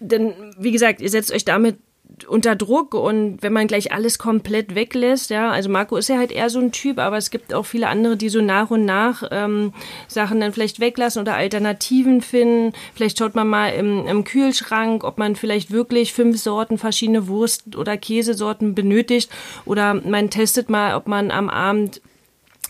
denn 0.00 0.32
wie 0.58 0.70
gesagt, 0.70 1.00
ihr 1.00 1.10
setzt 1.10 1.32
euch 1.32 1.44
damit 1.44 1.76
unter 2.26 2.56
Druck 2.56 2.94
und 2.94 3.42
wenn 3.42 3.52
man 3.52 3.66
gleich 3.66 3.92
alles 3.92 4.18
komplett 4.18 4.74
weglässt, 4.74 5.30
ja, 5.30 5.50
also 5.50 5.68
Marco 5.68 5.96
ist 5.96 6.08
ja 6.08 6.16
halt 6.16 6.32
eher 6.32 6.50
so 6.50 6.58
ein 6.58 6.72
Typ, 6.72 6.98
aber 6.98 7.16
es 7.16 7.30
gibt 7.30 7.54
auch 7.54 7.66
viele 7.66 7.88
andere, 7.88 8.16
die 8.16 8.28
so 8.28 8.40
nach 8.40 8.70
und 8.70 8.84
nach 8.84 9.22
ähm, 9.30 9.72
Sachen 10.08 10.40
dann 10.40 10.52
vielleicht 10.52 10.80
weglassen 10.80 11.22
oder 11.22 11.34
Alternativen 11.34 12.20
finden. 12.20 12.72
Vielleicht 12.94 13.18
schaut 13.18 13.34
man 13.34 13.48
mal 13.48 13.68
im, 13.68 14.06
im 14.06 14.24
Kühlschrank, 14.24 15.04
ob 15.04 15.18
man 15.18 15.36
vielleicht 15.36 15.70
wirklich 15.70 16.12
fünf 16.12 16.38
Sorten 16.38 16.78
verschiedene 16.78 17.28
Wurst- 17.28 17.76
oder 17.76 17.96
Käsesorten 17.96 18.74
benötigt 18.74 19.30
oder 19.64 19.94
man 19.94 20.30
testet 20.30 20.70
mal, 20.70 20.96
ob 20.96 21.08
man 21.08 21.30
am 21.30 21.48
Abend 21.48 22.00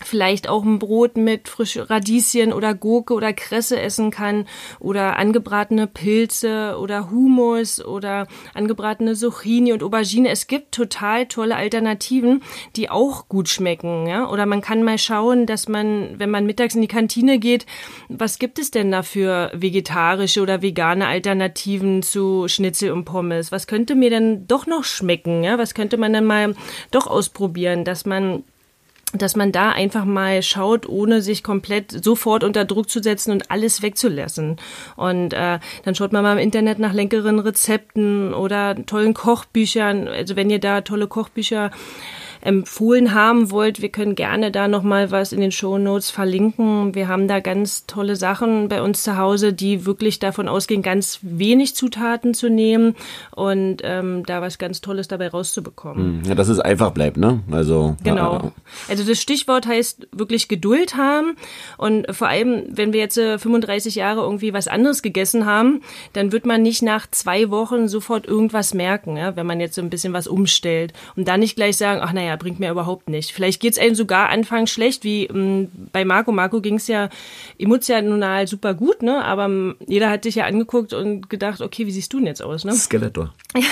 vielleicht 0.03 0.47
auch 0.47 0.63
ein 0.63 0.79
Brot 0.79 1.17
mit 1.17 1.49
frische 1.49 1.89
Radieschen 1.89 2.53
oder 2.53 2.73
Gurke 2.73 3.13
oder 3.13 3.33
Kresse 3.33 3.79
essen 3.79 4.11
kann 4.11 4.45
oder 4.79 5.17
angebratene 5.17 5.87
Pilze 5.87 6.77
oder 6.79 7.09
Humus 7.09 7.83
oder 7.83 8.27
angebratene 8.53 9.15
Zucchini 9.15 9.73
und 9.73 9.83
Aubergine. 9.83 10.29
Es 10.29 10.47
gibt 10.47 10.73
total 10.73 11.25
tolle 11.27 11.55
Alternativen, 11.55 12.41
die 12.75 12.89
auch 12.89 13.27
gut 13.27 13.49
schmecken, 13.49 14.07
ja? 14.07 14.29
Oder 14.29 14.45
man 14.45 14.61
kann 14.61 14.83
mal 14.83 14.97
schauen, 14.97 15.45
dass 15.45 15.67
man, 15.67 16.15
wenn 16.17 16.29
man 16.29 16.45
mittags 16.45 16.75
in 16.75 16.81
die 16.81 16.87
Kantine 16.87 17.39
geht, 17.39 17.65
was 18.07 18.39
gibt 18.39 18.59
es 18.59 18.71
denn 18.71 18.91
da 18.91 19.03
für 19.03 19.51
vegetarische 19.53 20.41
oder 20.41 20.61
vegane 20.61 21.07
Alternativen 21.07 22.03
zu 22.03 22.47
Schnitzel 22.47 22.91
und 22.91 23.05
Pommes? 23.05 23.51
Was 23.51 23.67
könnte 23.67 23.95
mir 23.95 24.09
denn 24.09 24.47
doch 24.47 24.67
noch 24.67 24.83
schmecken, 24.83 25.43
ja? 25.43 25.57
Was 25.57 25.73
könnte 25.73 25.97
man 25.97 26.13
dann 26.13 26.25
mal 26.25 26.55
doch 26.91 27.07
ausprobieren, 27.07 27.83
dass 27.83 28.05
man 28.05 28.43
dass 29.13 29.35
man 29.35 29.51
da 29.51 29.71
einfach 29.71 30.05
mal 30.05 30.43
schaut, 30.43 30.87
ohne 30.87 31.21
sich 31.21 31.43
komplett 31.43 32.03
sofort 32.03 32.43
unter 32.43 32.65
Druck 32.65 32.89
zu 32.89 33.01
setzen 33.01 33.31
und 33.31 33.49
alles 33.49 33.81
wegzulassen. 33.81 34.57
Und 34.95 35.33
äh, 35.33 35.59
dann 35.83 35.95
schaut 35.95 36.13
man 36.13 36.23
mal 36.23 36.33
im 36.33 36.37
Internet 36.37 36.79
nach 36.79 36.93
leckeren 36.93 37.39
Rezepten 37.39 38.33
oder 38.33 38.75
tollen 38.85 39.13
Kochbüchern. 39.13 40.07
Also 40.07 40.35
wenn 40.35 40.49
ihr 40.49 40.59
da 40.59 40.81
tolle 40.81 41.07
Kochbücher 41.07 41.71
empfohlen 42.41 43.13
haben 43.13 43.51
wollt, 43.51 43.81
wir 43.81 43.89
können 43.89 44.15
gerne 44.15 44.51
da 44.51 44.67
nochmal 44.67 45.11
was 45.11 45.31
in 45.33 45.41
den 45.41 45.51
Show 45.51 45.77
Notes 45.77 46.09
verlinken. 46.09 46.95
Wir 46.95 47.07
haben 47.07 47.27
da 47.27 47.39
ganz 47.39 47.85
tolle 47.85 48.15
Sachen 48.15 48.69
bei 48.69 48.81
uns 48.81 49.03
zu 49.03 49.17
Hause, 49.17 49.53
die 49.53 49.85
wirklich 49.85 50.19
davon 50.19 50.47
ausgehen, 50.47 50.81
ganz 50.81 51.19
wenig 51.21 51.75
Zutaten 51.75 52.33
zu 52.33 52.49
nehmen 52.49 52.95
und 53.35 53.77
ähm, 53.83 54.23
da 54.25 54.41
was 54.41 54.57
ganz 54.57 54.81
Tolles 54.81 55.07
dabei 55.07 55.29
rauszubekommen. 55.29 56.23
Hm, 56.23 56.29
ja, 56.29 56.35
dass 56.35 56.47
es 56.47 56.59
einfach 56.59 56.91
bleibt, 56.91 57.17
ne? 57.17 57.41
Also 57.51 57.95
genau. 58.03 58.33
Ja. 58.33 58.51
Also 58.87 59.03
das 59.03 59.21
Stichwort 59.21 59.67
heißt 59.67 60.07
wirklich 60.11 60.47
Geduld 60.47 60.95
haben 60.95 61.35
und 61.77 62.07
vor 62.15 62.27
allem, 62.27 62.63
wenn 62.69 62.93
wir 62.93 62.99
jetzt 62.99 63.19
35 63.19 63.95
äh, 63.95 63.99
Jahre 63.99 64.21
irgendwie 64.21 64.53
was 64.53 64.67
anderes 64.67 65.01
gegessen 65.01 65.45
haben, 65.45 65.81
dann 66.13 66.31
wird 66.31 66.45
man 66.45 66.61
nicht 66.61 66.81
nach 66.81 67.07
zwei 67.11 67.49
Wochen 67.49 67.87
sofort 67.87 68.25
irgendwas 68.27 68.73
merken, 68.73 69.17
ja? 69.17 69.35
wenn 69.35 69.45
man 69.45 69.59
jetzt 69.59 69.75
so 69.75 69.81
ein 69.81 69.89
bisschen 69.89 70.13
was 70.13 70.27
umstellt 70.27 70.93
und 71.15 71.27
dann 71.27 71.41
nicht 71.41 71.55
gleich 71.55 71.77
sagen, 71.77 71.99
ach 72.01 72.13
naja, 72.13 72.28
naja, 72.29 72.37
bringt 72.37 72.59
mir 72.59 72.69
überhaupt 72.71 73.09
nicht. 73.09 73.31
Vielleicht 73.31 73.59
geht 73.59 73.73
es 73.73 73.79
einem 73.79 73.95
sogar 73.95 74.29
anfangs 74.29 74.71
schlecht, 74.71 75.03
wie 75.03 75.25
ähm, 75.25 75.69
bei 75.91 76.05
Marco. 76.05 76.31
Marco 76.31 76.61
ging 76.61 76.75
es 76.75 76.87
ja 76.87 77.09
emotional 77.57 78.47
super 78.47 78.73
gut, 78.73 79.01
ne? 79.01 79.23
Aber 79.23 79.45
ähm, 79.45 79.75
jeder 79.87 80.09
hat 80.09 80.25
dich 80.25 80.35
ja 80.35 80.45
angeguckt 80.45 80.93
und 80.93 81.29
gedacht, 81.29 81.61
okay, 81.61 81.87
wie 81.87 81.91
siehst 81.91 82.13
du 82.13 82.17
denn 82.17 82.27
jetzt 82.27 82.43
aus, 82.43 82.65
ne? 82.65 82.73
Skeletor. 82.73 83.33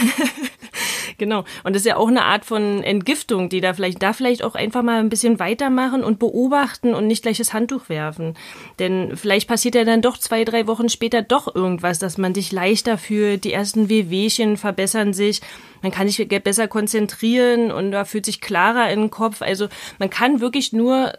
genau. 1.17 1.43
Und 1.63 1.75
das 1.75 1.81
ist 1.81 1.87
ja 1.87 1.97
auch 1.97 2.07
eine 2.07 2.23
Art 2.23 2.45
von 2.45 2.83
Entgiftung, 2.83 3.49
die 3.49 3.61
da 3.61 3.73
vielleicht, 3.73 4.01
da 4.01 4.13
vielleicht 4.13 4.43
auch 4.43 4.55
einfach 4.55 4.83
mal 4.83 4.99
ein 4.99 5.09
bisschen 5.09 5.39
weitermachen 5.39 6.03
und 6.03 6.19
beobachten 6.19 6.93
und 6.93 7.07
nicht 7.07 7.23
gleich 7.23 7.37
das 7.37 7.53
Handtuch 7.53 7.89
werfen. 7.89 8.35
Denn 8.79 9.15
vielleicht 9.15 9.47
passiert 9.47 9.75
ja 9.75 9.83
dann 9.83 10.01
doch 10.01 10.17
zwei, 10.17 10.43
drei 10.43 10.67
Wochen 10.67 10.89
später 10.89 11.21
doch 11.21 11.53
irgendwas, 11.53 11.99
dass 11.99 12.17
man 12.17 12.33
sich 12.33 12.51
leichter 12.51 12.97
fühlt, 12.97 13.43
die 13.43 13.53
ersten 13.53 13.89
Wehwehchen 13.89 14.57
verbessern 14.57 15.13
sich 15.13 15.41
man 15.81 15.91
kann 15.91 16.09
sich 16.09 16.27
besser 16.27 16.67
konzentrieren 16.67 17.71
und 17.71 17.91
da 17.91 18.05
fühlt 18.05 18.25
sich 18.25 18.41
klarer 18.41 18.89
in 18.91 19.01
den 19.01 19.11
Kopf. 19.11 19.41
Also 19.41 19.67
man 19.99 20.09
kann 20.09 20.39
wirklich 20.39 20.73
nur 20.73 21.13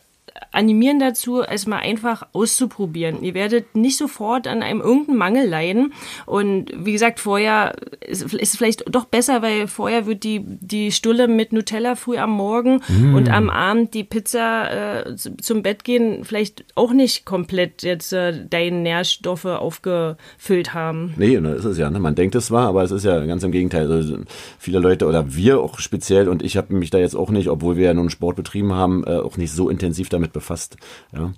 animieren 0.53 0.99
dazu, 0.99 1.43
es 1.43 1.67
mal 1.67 1.79
einfach 1.79 2.27
auszuprobieren. 2.33 3.23
Ihr 3.23 3.35
werdet 3.35 3.77
nicht 3.77 3.97
sofort 3.97 4.47
an 4.47 4.63
einem 4.63 4.81
irgendeinen 4.81 5.19
Mangel 5.19 5.49
leiden. 5.49 5.93
Und 6.27 6.73
wie 6.77 6.93
gesagt, 6.93 7.21
vorher 7.21 7.75
ist 8.01 8.35
es 8.35 8.57
vielleicht 8.57 8.85
doch 8.89 9.05
besser, 9.05 9.43
weil 9.43 9.67
vorher 9.69 10.07
wird 10.07 10.25
die, 10.25 10.43
die 10.45 10.93
Stulle 10.93 11.29
mit 11.29 11.53
Nutella 11.53 11.95
früh 11.95 12.17
am 12.17 12.31
Morgen 12.31 12.81
mm. 12.89 13.15
und 13.15 13.31
am 13.31 13.51
Abend 13.51 13.95
die 13.95 14.05
Pizza 14.05 15.05
äh, 15.05 15.17
zum 15.17 15.63
Bett 15.63 15.85
gehen 15.85 16.25
vielleicht 16.25 16.65
auch 16.75 16.93
nicht 16.93 17.25
komplett 17.25 17.83
jetzt 17.83 18.13
äh, 18.13 18.33
deine 18.49 18.77
Nährstoffe 18.77 19.45
aufgefüllt 19.45 20.75
haben. 20.75 21.15
Nee, 21.17 21.39
das 21.41 21.61
ist 21.61 21.65
es 21.65 21.79
ja. 21.79 21.91
Ne? 21.91 22.01
Man 22.01 22.15
denkt 22.15 22.35
es 22.35 22.47
zwar, 22.47 22.69
aber 22.69 22.83
es 22.83 22.91
ist 22.91 23.05
ja 23.05 23.25
ganz 23.27 23.43
im 23.43 23.53
Gegenteil. 23.53 23.91
Also 23.91 24.19
viele 24.59 24.79
Leute 24.79 25.07
oder 25.07 25.35
wir 25.35 25.61
auch 25.61 25.79
speziell 25.79 26.29
und 26.29 26.43
ich 26.43 26.57
habe 26.57 26.75
mich 26.75 26.91
da 26.91 26.99
jetzt 26.99 27.15
auch 27.15 27.31
nicht, 27.31 27.49
obwohl 27.49 27.77
wir 27.77 27.85
ja 27.85 27.95
nun 27.95 28.11
Sport 28.11 28.37
betrieben 28.37 28.73
haben, 28.73 29.05
äh, 29.05 29.19
auch 29.19 29.37
nicht 29.37 29.53
so 29.53 29.69
intensiv 29.69 30.09
damit 30.09 30.28
befasst. 30.33 30.77
Ja. 31.13 31.33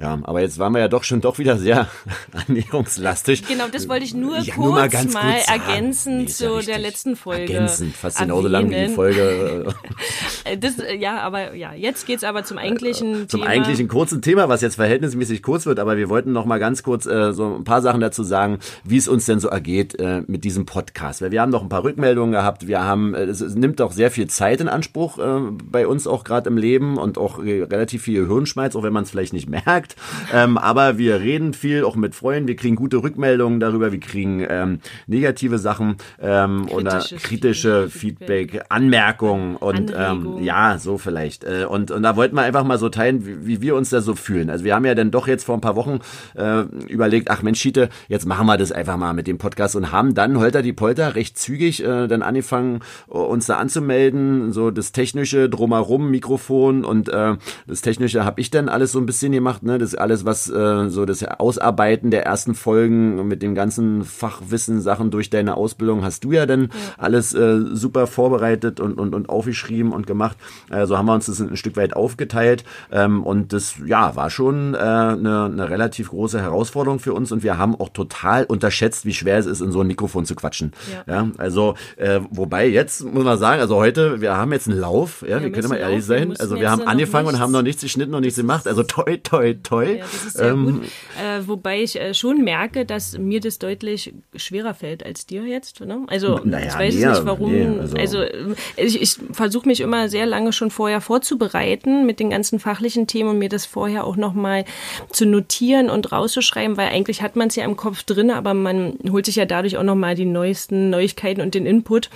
Ja, 0.00 0.16
aber 0.22 0.40
jetzt 0.40 0.60
waren 0.60 0.72
wir 0.74 0.78
ja 0.78 0.86
doch 0.86 1.02
schon 1.02 1.20
doch 1.20 1.38
wieder 1.38 1.58
sehr 1.58 1.88
ernährungslastig. 2.46 3.48
Genau, 3.48 3.64
das 3.66 3.88
wollte 3.88 4.04
ich 4.04 4.14
nur 4.14 4.38
ja, 4.38 4.54
kurz 4.54 4.56
nur 4.56 4.72
mal, 4.74 4.88
ganz 4.88 5.12
mal 5.12 5.32
kurz 5.32 5.48
ergänzen 5.48 6.18
nee, 6.18 6.26
zu 6.26 6.60
ja 6.60 6.62
der 6.62 6.78
letzten 6.78 7.16
Folge. 7.16 7.52
Ergänzend, 7.54 7.96
fast 7.96 8.18
genauso 8.18 8.46
lang 8.46 8.70
wie 8.70 8.86
die 8.86 8.94
Folge. 8.94 9.74
das, 10.60 10.74
ja, 10.96 11.18
aber 11.18 11.54
ja, 11.54 11.74
jetzt 11.74 12.06
geht's 12.06 12.22
aber 12.22 12.44
zum 12.44 12.58
eigentlichen 12.58 13.28
zum 13.28 13.40
Thema. 13.40 13.42
Zum 13.42 13.42
eigentlichen 13.42 13.88
kurzen 13.88 14.22
Thema, 14.22 14.48
was 14.48 14.60
jetzt 14.60 14.76
verhältnismäßig 14.76 15.42
kurz 15.42 15.66
wird, 15.66 15.80
aber 15.80 15.96
wir 15.96 16.08
wollten 16.08 16.30
noch 16.30 16.44
mal 16.44 16.58
ganz 16.58 16.84
kurz 16.84 17.04
äh, 17.06 17.32
so 17.32 17.56
ein 17.56 17.64
paar 17.64 17.82
Sachen 17.82 18.00
dazu 18.00 18.22
sagen, 18.22 18.60
wie 18.84 18.98
es 18.98 19.08
uns 19.08 19.26
denn 19.26 19.40
so 19.40 19.48
ergeht 19.48 19.98
äh, 19.98 20.22
mit 20.28 20.44
diesem 20.44 20.64
Podcast. 20.64 21.22
Weil 21.22 21.32
wir 21.32 21.42
haben 21.42 21.50
noch 21.50 21.62
ein 21.62 21.68
paar 21.68 21.82
Rückmeldungen 21.82 22.30
gehabt, 22.30 22.68
wir 22.68 22.84
haben, 22.84 23.14
äh, 23.14 23.24
es, 23.24 23.40
es 23.40 23.56
nimmt 23.56 23.80
doch 23.80 23.90
sehr 23.90 24.12
viel 24.12 24.28
Zeit 24.28 24.60
in 24.60 24.68
Anspruch 24.68 25.18
äh, 25.18 25.40
bei 25.64 25.88
uns 25.88 26.06
auch 26.06 26.22
gerade 26.22 26.48
im 26.48 26.56
Leben 26.56 26.98
und 26.98 27.18
auch 27.18 27.40
relativ 27.40 28.02
viel 28.02 28.28
Hirnschmalz, 28.28 28.76
auch 28.76 28.84
wenn 28.84 28.92
man 28.92 29.02
es 29.02 29.10
vielleicht 29.10 29.32
nicht 29.32 29.48
merkt. 29.48 29.87
Gemerkt. 29.88 29.96
Ähm, 30.32 30.58
aber 30.58 30.98
wir 30.98 31.20
reden 31.20 31.54
viel, 31.54 31.84
auch 31.84 31.96
mit 31.96 32.14
Freunden. 32.14 32.48
Wir 32.48 32.56
kriegen 32.56 32.76
gute 32.76 32.98
Rückmeldungen 32.98 33.60
darüber. 33.60 33.92
Wir 33.92 34.00
kriegen 34.00 34.44
ähm, 34.48 34.80
negative 35.06 35.58
Sachen 35.58 35.96
ähm, 36.20 36.68
oder 36.70 37.04
kritische 37.22 37.88
Feedback, 37.88 38.50
Feedback 38.50 38.66
Anmerkungen 38.68 39.56
und 39.56 39.92
ähm, 39.96 40.38
ja, 40.42 40.78
so 40.78 40.98
vielleicht. 40.98 41.44
Äh, 41.44 41.66
und, 41.68 41.90
und 41.90 42.02
da 42.02 42.16
wollten 42.16 42.36
wir 42.36 42.42
einfach 42.42 42.64
mal 42.64 42.78
so 42.78 42.88
teilen, 42.88 43.26
wie, 43.26 43.46
wie 43.46 43.60
wir 43.62 43.74
uns 43.74 43.90
da 43.90 44.00
so 44.00 44.14
fühlen. 44.14 44.50
Also 44.50 44.64
wir 44.64 44.74
haben 44.74 44.84
ja 44.84 44.94
dann 44.94 45.10
doch 45.10 45.28
jetzt 45.28 45.44
vor 45.44 45.56
ein 45.56 45.60
paar 45.60 45.76
Wochen 45.76 46.00
äh, 46.34 46.62
überlegt, 46.88 47.30
ach 47.30 47.42
Mensch, 47.42 47.60
Schiete, 47.60 47.88
jetzt 48.08 48.26
machen 48.26 48.46
wir 48.46 48.56
das 48.56 48.72
einfach 48.72 48.96
mal 48.96 49.14
mit 49.14 49.26
dem 49.26 49.38
Podcast 49.38 49.76
und 49.76 49.92
haben 49.92 50.14
dann 50.14 50.38
Holter 50.38 50.62
die 50.62 50.72
Polter 50.72 51.14
recht 51.14 51.38
zügig 51.38 51.82
äh, 51.82 52.06
dann 52.06 52.22
angefangen, 52.22 52.80
uns 53.06 53.46
da 53.46 53.56
anzumelden. 53.56 54.52
So 54.52 54.70
das 54.70 54.92
technische 54.92 55.48
drumherum, 55.48 56.10
Mikrofon 56.10 56.84
und 56.84 57.08
äh, 57.08 57.36
das 57.66 57.80
technische 57.80 58.24
habe 58.24 58.40
ich 58.40 58.50
dann 58.50 58.68
alles 58.68 58.92
so 58.92 58.98
ein 58.98 59.06
bisschen 59.06 59.32
gemacht. 59.32 59.62
Ne? 59.62 59.77
Das 59.78 59.94
alles, 59.94 60.24
was 60.24 60.48
äh, 60.48 60.88
so 60.88 61.04
das 61.04 61.24
Ausarbeiten 61.24 62.10
der 62.10 62.24
ersten 62.24 62.54
Folgen 62.54 63.26
mit 63.28 63.42
dem 63.42 63.54
ganzen 63.54 64.04
Fachwissen, 64.04 64.80
Sachen 64.80 65.10
durch 65.10 65.30
deine 65.30 65.56
Ausbildung 65.56 66.04
hast 66.04 66.24
du 66.24 66.32
ja 66.32 66.46
dann 66.46 66.62
ja. 66.62 66.68
alles 66.96 67.34
äh, 67.34 67.60
super 67.72 68.06
vorbereitet 68.06 68.80
und, 68.80 68.98
und, 68.98 69.14
und 69.14 69.28
aufgeschrieben 69.28 69.92
und 69.92 70.06
gemacht. 70.06 70.36
Äh, 70.70 70.86
so 70.86 70.98
haben 70.98 71.06
wir 71.06 71.14
uns 71.14 71.26
das 71.26 71.40
ein 71.40 71.56
Stück 71.56 71.76
weit 71.76 71.94
aufgeteilt. 71.94 72.64
Ähm, 72.90 73.22
und 73.22 73.52
das 73.52 73.76
ja 73.84 74.16
war 74.16 74.30
schon 74.30 74.74
äh, 74.74 74.78
eine, 74.78 75.44
eine 75.44 75.70
relativ 75.70 76.10
große 76.10 76.40
Herausforderung 76.40 76.98
für 76.98 77.14
uns 77.14 77.32
und 77.32 77.42
wir 77.42 77.58
haben 77.58 77.74
auch 77.78 77.90
total 77.90 78.44
unterschätzt, 78.44 79.04
wie 79.04 79.14
schwer 79.14 79.38
es 79.38 79.46
ist, 79.46 79.60
in 79.60 79.72
so 79.72 79.80
ein 79.80 79.86
Mikrofon 79.86 80.24
zu 80.24 80.34
quatschen. 80.34 80.72
Ja. 81.06 81.14
ja 81.14 81.30
also 81.38 81.74
äh, 81.96 82.20
wobei 82.30 82.68
jetzt 82.68 83.04
muss 83.04 83.24
man 83.24 83.38
sagen, 83.38 83.60
also 83.60 83.76
heute, 83.76 84.20
wir 84.20 84.36
haben 84.36 84.52
jetzt 84.52 84.68
einen 84.68 84.78
Lauf, 84.78 85.22
ja, 85.22 85.36
wir, 85.36 85.42
wir 85.42 85.52
können 85.52 85.68
mal 85.68 85.76
ehrlich 85.76 86.04
sein. 86.04 86.34
Also 86.38 86.56
wir 86.56 86.70
haben 86.70 86.82
angefangen 86.82 87.28
und 87.28 87.38
haben 87.38 87.52
noch 87.52 87.62
nichts 87.62 87.82
geschnitten 87.82 88.14
und 88.14 88.22
nichts 88.22 88.38
gemacht. 88.38 88.66
Also 88.66 88.82
toi, 88.82 89.16
toi, 89.22 89.54
toi. 89.68 89.96
Ja, 89.98 90.04
das 90.04 90.24
ist 90.24 90.36
sehr 90.36 90.48
ähm, 90.48 90.64
gut. 90.64 90.84
Äh, 90.84 91.46
wobei 91.46 91.82
ich 91.82 92.00
äh, 92.00 92.14
schon 92.14 92.42
merke, 92.42 92.86
dass 92.86 93.18
mir 93.18 93.40
das 93.40 93.58
deutlich 93.58 94.14
schwerer 94.34 94.74
fällt 94.74 95.04
als 95.04 95.26
dir 95.26 95.44
jetzt. 95.44 95.80
Ne? 95.80 96.04
Also 96.06 96.40
naja, 96.44 96.68
ich 96.68 96.74
weiß 96.74 96.94
nee, 96.94 97.06
nicht 97.06 97.24
warum. 97.26 97.52
Nee, 97.52 97.80
also, 97.80 98.18
also 98.18 98.54
ich, 98.76 99.00
ich 99.00 99.16
versuche 99.32 99.68
mich 99.68 99.80
immer 99.80 100.08
sehr 100.08 100.26
lange 100.26 100.52
schon 100.52 100.70
vorher 100.70 101.00
vorzubereiten 101.00 102.06
mit 102.06 102.20
den 102.20 102.30
ganzen 102.30 102.58
fachlichen 102.58 103.06
Themen 103.06 103.30
und 103.30 103.38
mir 103.38 103.48
das 103.48 103.66
vorher 103.66 104.04
auch 104.04 104.16
nochmal 104.16 104.64
zu 105.10 105.26
notieren 105.26 105.90
und 105.90 106.12
rauszuschreiben, 106.12 106.76
weil 106.76 106.88
eigentlich 106.88 107.22
hat 107.22 107.36
man 107.36 107.48
es 107.48 107.56
ja 107.56 107.64
im 107.64 107.76
Kopf 107.76 108.02
drin, 108.02 108.30
aber 108.30 108.54
man 108.54 108.98
holt 109.10 109.26
sich 109.26 109.36
ja 109.36 109.44
dadurch 109.44 109.76
auch 109.76 109.82
nochmal 109.82 110.14
die 110.14 110.24
neuesten 110.24 110.90
Neuigkeiten 110.90 111.40
und 111.40 111.54
den 111.54 111.66
Input. 111.66 112.10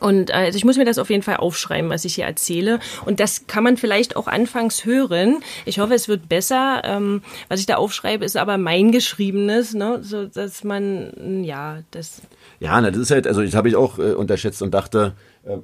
Und 0.00 0.30
äh, 0.30 0.34
also 0.34 0.56
ich 0.56 0.64
muss 0.64 0.76
mir 0.76 0.84
das 0.84 0.98
auf 0.98 1.10
jeden 1.10 1.22
Fall 1.22 1.36
aufschreiben, 1.36 1.90
was 1.90 2.04
ich 2.04 2.16
hier 2.16 2.24
erzähle. 2.24 2.80
Und 3.04 3.20
das 3.20 3.46
kann 3.46 3.64
man 3.64 3.76
vielleicht 3.76 4.16
auch 4.16 4.26
anfangs 4.26 4.84
hören. 4.84 5.42
Ich 5.64 5.78
hoffe, 5.78 5.94
es 5.94 6.08
wird 6.08 6.28
besser. 6.28 6.82
Ähm, 6.84 7.22
was 7.48 7.60
ich 7.60 7.66
da 7.66 7.76
aufschreibe, 7.76 8.24
ist 8.24 8.36
aber 8.36 8.58
mein 8.58 8.92
Geschriebenes, 8.92 9.74
ne? 9.74 10.00
so 10.02 10.26
dass 10.26 10.64
man 10.64 11.44
ja 11.44 11.82
das. 11.90 12.22
Ja, 12.58 12.80
na, 12.80 12.90
das 12.90 12.98
ist 12.98 13.10
halt, 13.10 13.26
also 13.26 13.42
ich 13.42 13.54
habe 13.54 13.68
ich 13.68 13.76
auch 13.76 13.98
äh, 13.98 14.12
unterschätzt 14.12 14.62
und 14.62 14.72
dachte, 14.72 15.14
äh, 15.44 15.58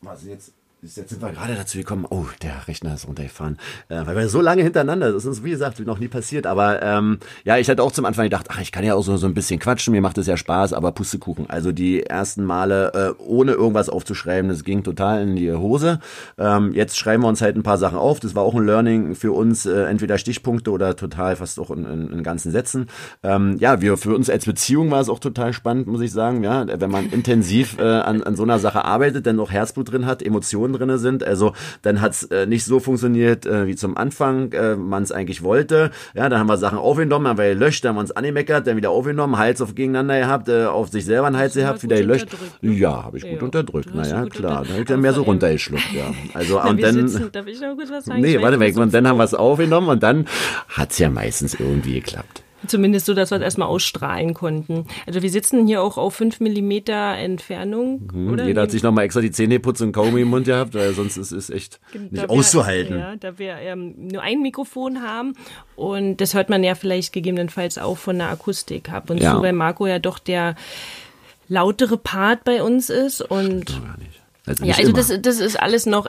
was 0.00 0.24
jetzt 0.24 0.54
Jetzt 0.82 1.10
sind 1.10 1.20
wir 1.20 1.30
gerade 1.32 1.54
dazu 1.54 1.76
gekommen, 1.76 2.06
oh, 2.08 2.24
der 2.42 2.66
Rechner 2.66 2.94
ist 2.94 3.06
runtergefahren, 3.06 3.58
äh, 3.90 4.00
weil 4.06 4.16
wir 4.16 4.30
so 4.30 4.40
lange 4.40 4.62
hintereinander, 4.62 5.12
das 5.12 5.24
ist 5.24 5.28
uns 5.28 5.44
wie 5.44 5.50
gesagt 5.50 5.78
noch 5.80 5.98
nie 5.98 6.08
passiert, 6.08 6.46
aber 6.46 6.82
ähm, 6.82 7.18
ja, 7.44 7.58
ich 7.58 7.68
hatte 7.68 7.82
auch 7.82 7.92
zum 7.92 8.06
Anfang 8.06 8.24
gedacht, 8.24 8.46
ach, 8.48 8.62
ich 8.62 8.72
kann 8.72 8.82
ja 8.82 8.94
auch 8.94 9.02
so, 9.02 9.18
so 9.18 9.26
ein 9.26 9.34
bisschen 9.34 9.60
quatschen, 9.60 9.92
mir 9.92 10.00
macht 10.00 10.16
es 10.16 10.26
ja 10.26 10.38
Spaß, 10.38 10.72
aber 10.72 10.92
Pustekuchen. 10.92 11.50
Also 11.50 11.72
die 11.72 12.04
ersten 12.04 12.44
Male 12.44 12.92
äh, 13.18 13.22
ohne 13.22 13.52
irgendwas 13.52 13.90
aufzuschreiben, 13.90 14.48
das 14.48 14.64
ging 14.64 14.82
total 14.82 15.20
in 15.20 15.36
die 15.36 15.52
Hose. 15.52 16.00
Ähm, 16.38 16.72
jetzt 16.72 16.96
schreiben 16.96 17.24
wir 17.24 17.28
uns 17.28 17.42
halt 17.42 17.56
ein 17.56 17.62
paar 17.62 17.76
Sachen 17.76 17.98
auf, 17.98 18.18
das 18.18 18.34
war 18.34 18.42
auch 18.42 18.54
ein 18.54 18.64
Learning 18.64 19.14
für 19.14 19.32
uns, 19.32 19.66
äh, 19.66 19.82
entweder 19.82 20.16
Stichpunkte 20.16 20.70
oder 20.70 20.96
total 20.96 21.36
fast 21.36 21.60
auch 21.60 21.70
in, 21.70 21.84
in, 21.84 22.10
in 22.10 22.22
ganzen 22.22 22.52
Sätzen. 22.52 22.86
Ähm, 23.22 23.58
ja, 23.58 23.82
wir 23.82 23.98
für 23.98 24.14
uns 24.14 24.30
als 24.30 24.46
Beziehung 24.46 24.90
war 24.90 25.02
es 25.02 25.10
auch 25.10 25.18
total 25.18 25.52
spannend, 25.52 25.88
muss 25.88 26.00
ich 26.00 26.10
sagen, 26.12 26.42
ja, 26.42 26.64
wenn 26.80 26.90
man 26.90 27.10
intensiv 27.10 27.78
äh, 27.78 27.82
an, 27.82 28.22
an 28.22 28.34
so 28.34 28.44
einer 28.44 28.58
Sache 28.58 28.86
arbeitet, 28.86 29.26
dann 29.26 29.38
auch 29.40 29.50
Herzblut 29.50 29.92
drin 29.92 30.06
hat, 30.06 30.22
Emotionen 30.22 30.69
Emotionen 30.70 30.72
drinne 30.72 30.98
sind. 30.98 31.24
Also 31.24 31.52
dann 31.82 32.00
hat's 32.00 32.24
äh, 32.24 32.46
nicht 32.46 32.64
so 32.64 32.80
funktioniert 32.80 33.46
äh, 33.46 33.66
wie 33.66 33.76
zum 33.76 33.96
Anfang 33.96 34.52
äh, 34.52 34.76
man 34.76 35.02
es 35.02 35.12
eigentlich 35.12 35.42
wollte. 35.42 35.90
Ja, 36.14 36.28
dann 36.28 36.38
haben 36.38 36.48
wir 36.48 36.56
Sachen 36.56 36.78
aufgenommen, 36.78 37.26
haben 37.28 37.38
wir 37.38 37.54
gelöscht, 37.54 37.84
dann 37.84 37.90
haben 37.90 37.96
wir 37.96 38.00
uns 38.02 38.12
angemeckert, 38.12 38.66
dann 38.66 38.76
wieder 38.76 38.90
aufgenommen, 38.90 39.38
Hals 39.38 39.60
auf 39.60 39.74
gegeneinander 39.74 40.18
gehabt, 40.18 40.48
äh, 40.48 40.66
auf 40.66 40.88
sich 40.88 41.04
selber 41.04 41.26
einen 41.26 41.36
Hals 41.36 41.54
gehabt, 41.54 41.82
wieder 41.82 41.96
gelöscht. 41.96 42.28
Ne? 42.60 42.72
Ja, 42.72 43.04
habe 43.04 43.18
ich 43.18 43.24
gut 43.24 43.38
ja, 43.38 43.44
unterdrückt. 43.44 43.94
Naja, 43.94 44.26
klar. 44.26 44.62
Dann 44.62 44.72
habe 44.72 44.80
ich 44.80 44.86
dann 44.86 45.00
mehr 45.00 45.12
so 45.12 45.22
runtergeschluckt, 45.22 45.92
ja. 45.92 46.14
Also 46.34 46.60
und 46.62 46.82
dann. 46.82 47.08
Sitzen, 47.08 47.32
darf 47.32 47.46
ich 47.46 47.60
noch 47.60 47.76
kurz 47.76 47.90
was 47.90 48.04
sagen? 48.04 48.20
Nee, 48.20 48.40
warte 48.40 48.60
weg. 48.60 48.76
Und 48.76 48.94
dann 48.94 49.06
haben 49.06 49.18
wir 49.18 49.24
es 49.24 49.34
aufgenommen 49.34 49.88
und 49.88 50.02
dann 50.02 50.26
hat's 50.68 50.98
ja 50.98 51.10
meistens 51.10 51.54
irgendwie 51.54 51.94
geklappt. 51.94 52.42
Zumindest 52.70 53.06
so, 53.06 53.14
dass 53.14 53.32
wir 53.32 53.36
es 53.36 53.42
erstmal 53.42 53.66
ausstrahlen 53.66 54.32
konnten. 54.32 54.86
Also 55.04 55.22
wir 55.22 55.30
sitzen 55.30 55.66
hier 55.66 55.82
auch 55.82 55.98
auf 55.98 56.14
fünf 56.14 56.38
Millimeter 56.38 57.16
Entfernung. 57.16 58.08
Mhm, 58.12 58.32
oder? 58.32 58.46
Jeder 58.46 58.62
hat 58.62 58.70
sich 58.70 58.84
nochmal 58.84 59.06
extra 59.06 59.20
die 59.20 59.32
Zähne 59.32 59.54
geputzt 59.54 59.82
und 59.82 59.90
Kaugummi 59.90 60.20
im 60.20 60.28
Mund 60.28 60.46
gehabt, 60.46 60.74
weil 60.74 60.94
sonst 60.94 61.16
ist 61.16 61.32
es 61.32 61.50
echt 61.50 61.80
nicht 61.92 62.22
da 62.22 62.26
auszuhalten. 62.26 62.94
Wir, 62.94 63.00
ja, 63.00 63.16
da 63.16 63.38
wir 63.40 63.56
ähm, 63.56 63.94
nur 63.98 64.22
ein 64.22 64.40
Mikrofon 64.40 65.02
haben 65.02 65.34
und 65.74 66.18
das 66.18 66.34
hört 66.34 66.48
man 66.48 66.62
ja 66.62 66.76
vielleicht 66.76 67.12
gegebenenfalls 67.12 67.76
auch 67.76 67.98
von 67.98 68.18
der 68.18 68.28
Akustik 68.28 68.92
ab. 68.92 69.10
Und 69.10 69.20
ja. 69.20 69.34
so, 69.34 69.42
weil 69.42 69.52
Marco 69.52 69.86
ja 69.88 69.98
doch 69.98 70.20
der 70.20 70.54
lautere 71.48 71.96
Part 71.96 72.44
bei 72.44 72.62
uns 72.62 72.88
ist 72.88 73.20
und. 73.20 73.68
Stimmt 73.68 73.86
gar 73.86 73.98
nicht. 73.98 74.19
Also 74.50 74.64
ja, 74.64 74.74
also 74.74 74.92
das, 74.92 75.12
das 75.22 75.40
ist 75.40 75.60
alles 75.60 75.86
noch, 75.86 76.08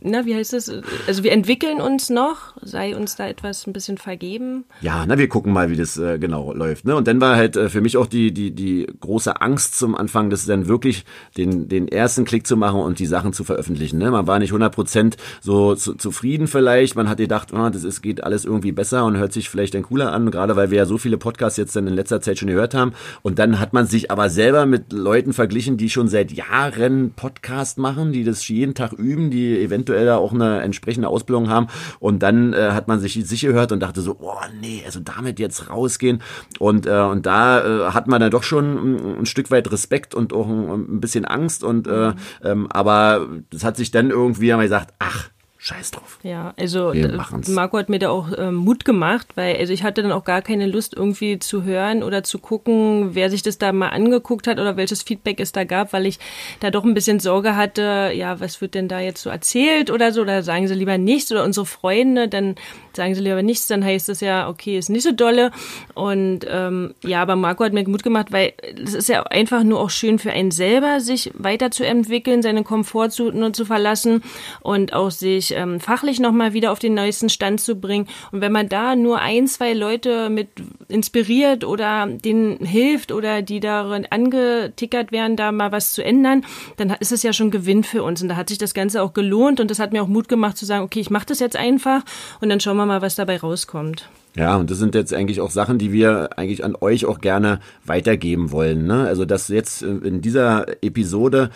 na, 0.00 0.24
wie 0.26 0.34
heißt 0.34 0.52
das? 0.54 0.72
Also 1.06 1.22
wir 1.22 1.32
entwickeln 1.32 1.80
uns 1.80 2.08
noch, 2.10 2.54
sei 2.62 2.96
uns 2.96 3.16
da 3.16 3.28
etwas 3.28 3.66
ein 3.66 3.72
bisschen 3.72 3.98
vergeben. 3.98 4.64
Ja, 4.80 5.04
na, 5.06 5.18
wir 5.18 5.28
gucken 5.28 5.52
mal, 5.52 5.70
wie 5.70 5.76
das 5.76 5.98
äh, 5.98 6.18
genau 6.18 6.52
läuft. 6.54 6.86
Ne? 6.86 6.96
Und 6.96 7.06
dann 7.06 7.20
war 7.20 7.36
halt 7.36 7.56
äh, 7.56 7.68
für 7.68 7.80
mich 7.80 7.96
auch 7.96 8.06
die, 8.06 8.32
die, 8.32 8.52
die 8.52 8.86
große 9.00 9.40
Angst 9.40 9.78
zum 9.78 9.94
Anfang, 9.94 10.30
das 10.30 10.46
dann 10.46 10.66
wirklich 10.66 11.04
den, 11.36 11.68
den 11.68 11.88
ersten 11.88 12.24
Klick 12.24 12.46
zu 12.46 12.56
machen 12.56 12.80
und 12.80 12.98
die 12.98 13.06
Sachen 13.06 13.32
zu 13.32 13.44
veröffentlichen. 13.44 13.98
Ne? 13.98 14.10
Man 14.10 14.26
war 14.26 14.38
nicht 14.38 14.52
100% 14.52 15.16
so 15.40 15.74
zu, 15.74 15.94
zufrieden 15.94 16.46
vielleicht, 16.46 16.96
man 16.96 17.08
hat 17.08 17.18
gedacht, 17.18 17.52
oh, 17.52 17.68
das 17.68 17.84
ist, 17.84 18.00
geht 18.00 18.24
alles 18.24 18.44
irgendwie 18.44 18.72
besser 18.72 19.04
und 19.04 19.16
hört 19.18 19.32
sich 19.32 19.50
vielleicht 19.50 19.74
dann 19.74 19.82
cooler 19.82 20.12
an, 20.12 20.30
gerade 20.30 20.56
weil 20.56 20.70
wir 20.70 20.78
ja 20.78 20.86
so 20.86 20.96
viele 20.96 21.18
Podcasts 21.18 21.58
jetzt 21.58 21.76
dann 21.76 21.86
in 21.86 21.94
letzter 21.94 22.20
Zeit 22.20 22.38
schon 22.38 22.48
gehört 22.48 22.74
haben. 22.74 22.92
Und 23.22 23.38
dann 23.38 23.60
hat 23.60 23.72
man 23.72 23.86
sich 23.86 24.10
aber 24.10 24.30
selber 24.30 24.64
mit 24.64 24.92
Leuten 24.92 25.32
verglichen, 25.32 25.76
die 25.76 25.90
schon 25.90 26.08
seit 26.08 26.32
Jahren 26.32 27.12
Podcasts 27.14 27.57
Podcast 27.58 27.78
machen, 27.78 28.12
die 28.12 28.22
das 28.22 28.46
jeden 28.46 28.74
Tag 28.74 28.92
üben, 28.92 29.30
die 29.30 29.58
eventuell 29.58 30.06
da 30.06 30.16
auch 30.16 30.32
eine 30.32 30.60
entsprechende 30.60 31.08
Ausbildung 31.08 31.50
haben. 31.50 31.66
Und 31.98 32.22
dann 32.22 32.52
äh, 32.52 32.70
hat 32.70 32.86
man 32.86 33.00
sich 33.00 33.14
sicher 33.26 33.48
gehört 33.48 33.72
und 33.72 33.80
dachte 33.80 34.00
so, 34.00 34.16
oh 34.20 34.36
nee, 34.60 34.82
also 34.86 35.00
damit 35.00 35.40
jetzt 35.40 35.68
rausgehen. 35.68 36.22
Und, 36.60 36.86
äh, 36.86 37.00
und 37.00 37.26
da 37.26 37.88
äh, 37.88 37.90
hat 37.90 38.06
man 38.06 38.20
dann 38.20 38.30
doch 38.30 38.44
schon 38.44 38.76
ein, 38.76 39.18
ein 39.20 39.26
Stück 39.26 39.50
weit 39.50 39.72
Respekt 39.72 40.14
und 40.14 40.32
auch 40.32 40.46
ein, 40.46 40.68
ein 40.68 41.00
bisschen 41.00 41.24
Angst. 41.24 41.64
Und 41.64 41.88
äh, 41.88 42.12
ähm, 42.44 42.68
aber 42.70 43.26
das 43.50 43.64
hat 43.64 43.76
sich 43.76 43.90
dann 43.90 44.10
irgendwie 44.10 44.48
wir 44.48 44.56
gesagt, 44.58 44.94
ach, 45.00 45.30
Scheiß 45.60 45.90
drauf. 45.90 46.20
Ja, 46.22 46.54
also 46.56 46.94
Marco 47.48 47.78
hat 47.78 47.88
mir 47.88 47.98
da 47.98 48.10
auch 48.10 48.30
äh, 48.30 48.52
Mut 48.52 48.84
gemacht, 48.84 49.26
weil 49.34 49.56
also 49.56 49.72
ich 49.72 49.82
hatte 49.82 50.02
dann 50.02 50.12
auch 50.12 50.22
gar 50.22 50.40
keine 50.40 50.66
Lust 50.66 50.94
irgendwie 50.94 51.40
zu 51.40 51.64
hören 51.64 52.04
oder 52.04 52.22
zu 52.22 52.38
gucken, 52.38 53.16
wer 53.16 53.28
sich 53.28 53.42
das 53.42 53.58
da 53.58 53.72
mal 53.72 53.88
angeguckt 53.88 54.46
hat 54.46 54.60
oder 54.60 54.76
welches 54.76 55.02
Feedback 55.02 55.40
es 55.40 55.50
da 55.50 55.64
gab, 55.64 55.92
weil 55.92 56.06
ich 56.06 56.20
da 56.60 56.70
doch 56.70 56.84
ein 56.84 56.94
bisschen 56.94 57.18
Sorge 57.18 57.56
hatte, 57.56 58.12
ja, 58.14 58.38
was 58.38 58.60
wird 58.60 58.76
denn 58.76 58.86
da 58.86 59.00
jetzt 59.00 59.20
so 59.20 59.30
erzählt 59.30 59.90
oder 59.90 60.12
so, 60.12 60.20
oder 60.20 60.44
sagen 60.44 60.68
sie 60.68 60.74
lieber 60.74 60.96
nichts 60.96 61.32
oder 61.32 61.42
unsere 61.42 61.66
Freunde, 61.66 62.28
dann 62.28 62.54
sagen 62.92 63.16
sie 63.16 63.22
lieber 63.22 63.42
nichts, 63.42 63.66
dann 63.66 63.84
heißt 63.84 64.08
es 64.10 64.20
ja, 64.20 64.48
okay, 64.48 64.78
ist 64.78 64.90
nicht 64.90 65.02
so 65.02 65.12
dolle. 65.12 65.50
Und 65.94 66.46
ähm, 66.48 66.94
ja, 67.02 67.20
aber 67.20 67.34
Marco 67.34 67.64
hat 67.64 67.72
mir 67.72 67.88
Mut 67.88 68.04
gemacht, 68.04 68.30
weil 68.30 68.52
es 68.80 68.94
ist 68.94 69.08
ja 69.08 69.24
einfach 69.24 69.64
nur 69.64 69.80
auch 69.80 69.90
schön 69.90 70.20
für 70.20 70.30
einen 70.30 70.52
selber, 70.52 71.00
sich 71.00 71.32
weiterzuentwickeln, 71.34 72.42
seine 72.42 72.62
Komfortzone 72.62 73.50
zu 73.50 73.64
verlassen 73.64 74.22
und 74.60 74.92
auch 74.92 75.10
sich 75.10 75.47
ähm, 75.50 75.80
fachlich 75.80 76.20
nochmal 76.20 76.52
wieder 76.52 76.72
auf 76.72 76.78
den 76.78 76.94
neuesten 76.94 77.28
Stand 77.28 77.60
zu 77.60 77.76
bringen. 77.76 78.08
Und 78.32 78.40
wenn 78.40 78.52
man 78.52 78.68
da 78.68 78.96
nur 78.96 79.20
ein, 79.20 79.46
zwei 79.46 79.72
Leute 79.72 80.30
mit 80.30 80.48
inspiriert 80.88 81.64
oder 81.64 82.06
denen 82.06 82.64
hilft 82.64 83.12
oder 83.12 83.42
die 83.42 83.60
darin 83.60 84.06
angetickert 84.10 85.12
werden, 85.12 85.36
da 85.36 85.52
mal 85.52 85.72
was 85.72 85.92
zu 85.92 86.04
ändern, 86.04 86.44
dann 86.76 86.90
ist 87.00 87.12
es 87.12 87.22
ja 87.22 87.32
schon 87.32 87.50
Gewinn 87.50 87.84
für 87.84 88.02
uns. 88.02 88.22
Und 88.22 88.28
da 88.28 88.36
hat 88.36 88.48
sich 88.48 88.58
das 88.58 88.74
Ganze 88.74 89.02
auch 89.02 89.12
gelohnt 89.12 89.60
und 89.60 89.70
das 89.70 89.78
hat 89.78 89.92
mir 89.92 90.02
auch 90.02 90.08
Mut 90.08 90.28
gemacht 90.28 90.56
zu 90.56 90.66
sagen, 90.66 90.84
okay, 90.84 91.00
ich 91.00 91.10
mache 91.10 91.26
das 91.26 91.40
jetzt 91.40 91.56
einfach 91.56 92.02
und 92.40 92.48
dann 92.48 92.60
schauen 92.60 92.76
wir 92.76 92.86
mal, 92.86 93.02
was 93.02 93.14
dabei 93.14 93.38
rauskommt. 93.38 94.08
Ja, 94.38 94.54
und 94.54 94.70
das 94.70 94.78
sind 94.78 94.94
jetzt 94.94 95.12
eigentlich 95.12 95.40
auch 95.40 95.50
Sachen, 95.50 95.78
die 95.78 95.92
wir 95.92 96.38
eigentlich 96.38 96.64
an 96.64 96.76
euch 96.80 97.06
auch 97.06 97.20
gerne 97.20 97.58
weitergeben 97.84 98.52
wollen. 98.52 98.86
Ne? 98.86 99.04
Also 99.04 99.24
dass 99.24 99.48
jetzt 99.48 99.82
in 99.82 100.20
dieser 100.20 100.64
Episode, 100.80 101.50